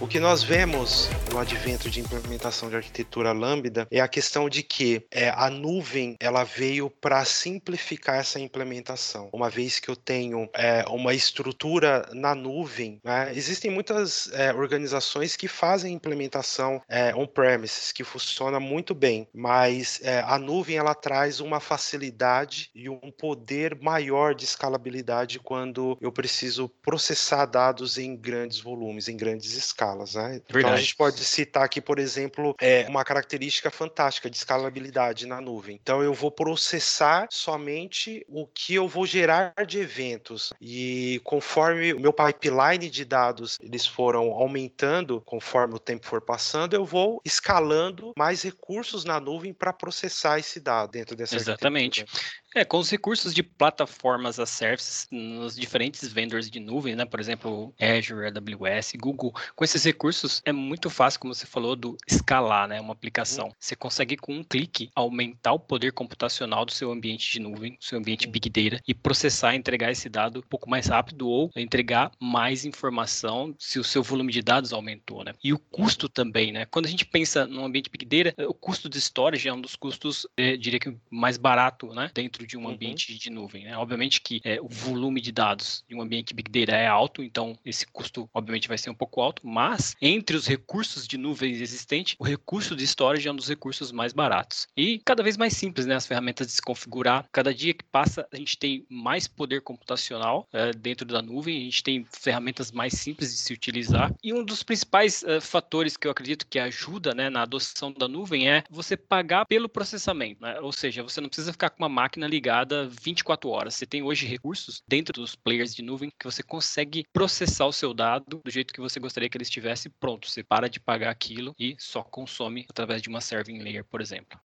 O 0.00 0.08
que 0.08 0.18
nós 0.18 0.42
vemos 0.42 1.10
no 1.30 1.38
advento 1.38 1.90
de 1.90 2.00
implementação 2.00 2.70
de 2.70 2.76
arquitetura 2.76 3.32
Lambda 3.32 3.86
é 3.90 4.00
a 4.00 4.08
questão 4.08 4.48
de 4.48 4.62
que 4.62 5.06
é, 5.10 5.28
a 5.28 5.50
nuvem 5.50 6.16
ela 6.18 6.42
veio 6.42 6.88
para 6.88 7.22
simplificar 7.26 8.16
essa 8.16 8.40
implementação. 8.40 9.28
Uma 9.30 9.50
vez 9.50 9.78
que 9.78 9.90
eu 9.90 9.94
tenho 9.94 10.48
é, 10.54 10.84
uma 10.88 11.12
estrutura 11.12 12.08
na 12.14 12.34
nuvem, 12.34 12.98
né, 13.04 13.30
existem 13.34 13.70
muitas 13.70 14.30
é, 14.32 14.54
organizações 14.54 15.36
que 15.36 15.46
fazem 15.46 15.92
implementação 15.92 16.80
é, 16.88 17.14
on-premises 17.14 17.92
que 17.92 18.02
funciona 18.02 18.58
muito 18.58 18.94
bem, 18.94 19.28
mas 19.34 20.00
é, 20.02 20.20
a 20.20 20.38
nuvem 20.38 20.78
ela 20.78 20.94
traz 20.94 21.40
uma 21.40 21.60
facilidade 21.60 22.70
e 22.74 22.88
um 22.88 23.10
poder 23.10 23.78
maior 23.78 24.34
de 24.34 24.46
escalabilidade 24.46 25.38
quando 25.40 25.98
eu 26.00 26.10
preciso 26.10 26.70
processar 26.82 27.44
dados 27.44 27.98
em 27.98 28.16
grandes 28.16 28.58
volumes, 28.58 29.06
em 29.06 29.16
grandes 29.16 29.59
escalas. 29.64 30.14
Né? 30.14 30.40
Então 30.48 30.72
a 30.72 30.76
gente 30.76 30.96
pode 30.96 31.24
citar 31.24 31.64
aqui, 31.64 31.80
por 31.80 31.98
exemplo, 31.98 32.54
é, 32.60 32.86
uma 32.88 33.04
característica 33.04 33.70
fantástica 33.70 34.30
de 34.30 34.36
escalabilidade 34.36 35.26
na 35.26 35.40
nuvem. 35.40 35.78
Então 35.80 36.02
eu 36.02 36.12
vou 36.12 36.30
processar 36.30 37.26
somente 37.30 38.24
o 38.28 38.46
que 38.46 38.74
eu 38.74 38.88
vou 38.88 39.06
gerar 39.06 39.52
de 39.66 39.78
eventos 39.78 40.52
e 40.60 41.20
conforme 41.24 41.92
o 41.92 42.00
meu 42.00 42.12
pipeline 42.12 42.90
de 42.90 43.04
dados 43.04 43.58
eles 43.60 43.86
foram 43.86 44.32
aumentando 44.32 45.20
conforme 45.20 45.74
o 45.74 45.78
tempo 45.78 46.06
for 46.06 46.20
passando, 46.20 46.74
eu 46.74 46.84
vou 46.84 47.20
escalando 47.24 48.12
mais 48.16 48.42
recursos 48.42 49.04
na 49.04 49.20
nuvem 49.20 49.52
para 49.52 49.72
processar 49.72 50.38
esse 50.38 50.60
dado 50.60 50.90
dentro 50.90 51.16
dessa 51.16 51.36
Exatamente. 51.36 52.04
É, 52.52 52.64
com 52.64 52.78
os 52.78 52.90
recursos 52.90 53.32
de 53.32 53.44
plataformas 53.44 54.40
a 54.40 54.44
services 54.44 55.06
nos 55.08 55.54
diferentes 55.54 56.12
vendors 56.12 56.50
de 56.50 56.58
nuvem, 56.58 56.96
né? 56.96 57.04
Por 57.04 57.20
exemplo, 57.20 57.72
Azure, 57.80 58.26
AWS, 58.26 58.94
Google. 58.96 59.32
Com 59.54 59.62
esses 59.62 59.84
recursos 59.84 60.42
é 60.44 60.50
muito 60.50 60.90
fácil, 60.90 61.20
como 61.20 61.32
você 61.32 61.46
falou, 61.46 61.76
do 61.76 61.96
escalar, 62.08 62.66
né? 62.66 62.80
Uma 62.80 62.92
aplicação. 62.92 63.46
Uhum. 63.46 63.52
Você 63.56 63.76
consegue 63.76 64.16
com 64.16 64.34
um 64.34 64.42
clique 64.42 64.90
aumentar 64.96 65.52
o 65.52 65.60
poder 65.60 65.92
computacional 65.92 66.64
do 66.64 66.72
seu 66.72 66.90
ambiente 66.90 67.30
de 67.30 67.38
nuvem, 67.38 67.76
do 67.76 67.84
seu 67.84 67.98
ambiente 67.98 68.26
uhum. 68.26 68.32
Big 68.32 68.50
Data 68.50 68.82
e 68.86 68.94
processar 68.94 69.54
e 69.54 69.58
entregar 69.58 69.92
esse 69.92 70.08
dado 70.08 70.40
um 70.40 70.48
pouco 70.48 70.68
mais 70.68 70.88
rápido 70.88 71.28
ou 71.28 71.52
entregar 71.54 72.10
mais 72.18 72.64
informação 72.64 73.54
se 73.60 73.78
o 73.78 73.84
seu 73.84 74.02
volume 74.02 74.32
de 74.32 74.42
dados 74.42 74.72
aumentou, 74.72 75.22
né? 75.22 75.34
E 75.44 75.52
o 75.52 75.58
custo 75.58 76.08
também, 76.08 76.50
né? 76.50 76.66
Quando 76.66 76.86
a 76.86 76.90
gente 76.90 77.06
pensa 77.06 77.46
no 77.46 77.64
ambiente 77.64 77.88
Big 77.88 78.04
Data, 78.04 78.48
o 78.48 78.54
custo 78.54 78.88
de 78.88 79.00
storage 79.00 79.48
é 79.48 79.52
um 79.52 79.60
dos 79.60 79.76
custos, 79.76 80.26
eh, 80.36 80.56
diria 80.56 80.80
que 80.80 80.96
mais 81.08 81.36
barato, 81.36 81.94
né? 81.94 82.10
Dentro 82.12 82.39
dentro 82.40 82.46
de 82.46 82.56
um 82.56 82.64
uhum. 82.64 82.70
ambiente 82.70 83.16
de 83.16 83.30
nuvem. 83.30 83.64
Né? 83.64 83.76
Obviamente 83.76 84.20
que 84.20 84.40
é, 84.44 84.60
o 84.60 84.68
volume 84.68 85.20
de 85.20 85.32
dados 85.32 85.84
de 85.88 85.94
um 85.94 86.02
ambiente 86.02 86.34
Big 86.34 86.50
Data 86.50 86.76
é 86.76 86.86
alto, 86.86 87.22
então 87.22 87.58
esse 87.64 87.86
custo, 87.86 88.28
obviamente, 88.32 88.68
vai 88.68 88.78
ser 88.78 88.90
um 88.90 88.94
pouco 88.94 89.20
alto, 89.20 89.46
mas 89.46 89.94
entre 90.00 90.36
os 90.36 90.46
recursos 90.46 91.06
de 91.06 91.18
nuvens 91.18 91.60
existentes, 91.60 92.16
o 92.18 92.24
recurso 92.24 92.74
de 92.74 92.84
storage 92.86 93.28
é 93.28 93.32
um 93.32 93.36
dos 93.36 93.48
recursos 93.48 93.92
mais 93.92 94.12
baratos. 94.12 94.66
E 94.76 95.00
cada 95.04 95.22
vez 95.22 95.36
mais 95.36 95.54
simples, 95.54 95.86
né? 95.86 95.94
As 95.94 96.06
ferramentas 96.06 96.46
de 96.46 96.52
se 96.52 96.62
configurar. 96.62 97.26
Cada 97.32 97.54
dia 97.54 97.74
que 97.74 97.84
passa, 97.84 98.26
a 98.32 98.36
gente 98.36 98.56
tem 98.56 98.86
mais 98.88 99.26
poder 99.26 99.62
computacional 99.62 100.48
é, 100.52 100.72
dentro 100.72 101.06
da 101.06 101.20
nuvem, 101.20 101.60
a 101.60 101.64
gente 101.64 101.82
tem 101.82 102.06
ferramentas 102.10 102.72
mais 102.72 102.94
simples 102.94 103.32
de 103.32 103.38
se 103.38 103.52
utilizar. 103.52 104.14
E 104.22 104.32
um 104.32 104.44
dos 104.44 104.62
principais 104.62 105.22
é, 105.24 105.40
fatores 105.40 105.96
que 105.96 106.06
eu 106.06 106.10
acredito 106.10 106.46
que 106.46 106.58
ajuda 106.58 107.14
né, 107.14 107.28
na 107.28 107.42
adoção 107.42 107.92
da 107.92 108.08
nuvem 108.08 108.48
é 108.48 108.62
você 108.70 108.96
pagar 108.96 109.46
pelo 109.46 109.68
processamento. 109.68 110.42
Né? 110.42 110.58
Ou 110.60 110.72
seja, 110.72 111.02
você 111.02 111.20
não 111.20 111.28
precisa 111.28 111.52
ficar 111.52 111.70
com 111.70 111.82
uma 111.82 111.88
máquina 111.88 112.28
ligada 112.30 112.88
24 112.88 113.50
horas. 113.50 113.74
Você 113.74 113.84
tem 113.84 114.02
hoje 114.02 114.26
recursos 114.26 114.82
dentro 114.86 115.12
dos 115.12 115.34
players 115.34 115.74
de 115.74 115.82
nuvem 115.82 116.10
que 116.18 116.24
você 116.24 116.42
consegue 116.42 117.04
processar 117.12 117.66
o 117.66 117.72
seu 117.72 117.92
dado 117.92 118.40
do 118.44 118.50
jeito 118.50 118.72
que 118.72 118.80
você 118.80 119.00
gostaria 119.00 119.28
que 119.28 119.36
ele 119.36 119.42
estivesse 119.42 119.90
pronto. 119.90 120.30
Você 120.30 120.42
para 120.42 120.68
de 120.68 120.80
pagar 120.80 121.10
aquilo 121.10 121.54
e 121.58 121.76
só 121.78 122.02
consome 122.02 122.64
através 122.70 123.02
de 123.02 123.08
uma 123.08 123.20
serving 123.20 123.58
layer, 123.58 123.84
por 123.84 124.00
exemplo. 124.00 124.40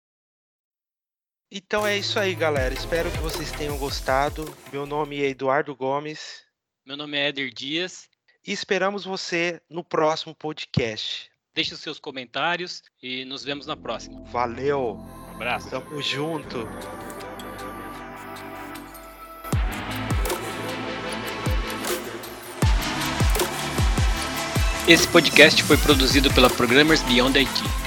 Então 1.55 1.85
é 1.85 1.95
isso 1.95 2.17
aí, 2.17 2.33
galera. 2.33 2.73
Espero 2.73 3.11
que 3.11 3.19
vocês 3.19 3.51
tenham 3.51 3.77
gostado. 3.77 4.51
Meu 4.71 4.87
nome 4.87 5.21
é 5.21 5.29
Eduardo 5.29 5.75
Gomes. 5.75 6.41
Meu 6.83 6.97
nome 6.97 7.15
é 7.15 7.27
Éder 7.27 7.53
Dias. 7.53 8.09
E 8.43 8.51
esperamos 8.51 9.05
você 9.05 9.61
no 9.69 9.83
próximo 9.83 10.33
podcast. 10.33 11.29
Deixe 11.53 11.71
os 11.75 11.79
seus 11.79 11.99
comentários 11.99 12.81
e 13.03 13.23
nos 13.25 13.43
vemos 13.43 13.67
na 13.67 13.77
próxima. 13.77 14.23
Valeu. 14.31 14.95
Um 14.95 15.35
abraço. 15.35 15.69
Tamo 15.69 16.01
junto. 16.01 16.67
Esse 24.87 25.07
podcast 25.07 25.61
foi 25.61 25.77
produzido 25.77 26.33
pela 26.33 26.49
Programmers 26.49 27.03
Beyond 27.03 27.37
IT. 27.37 27.82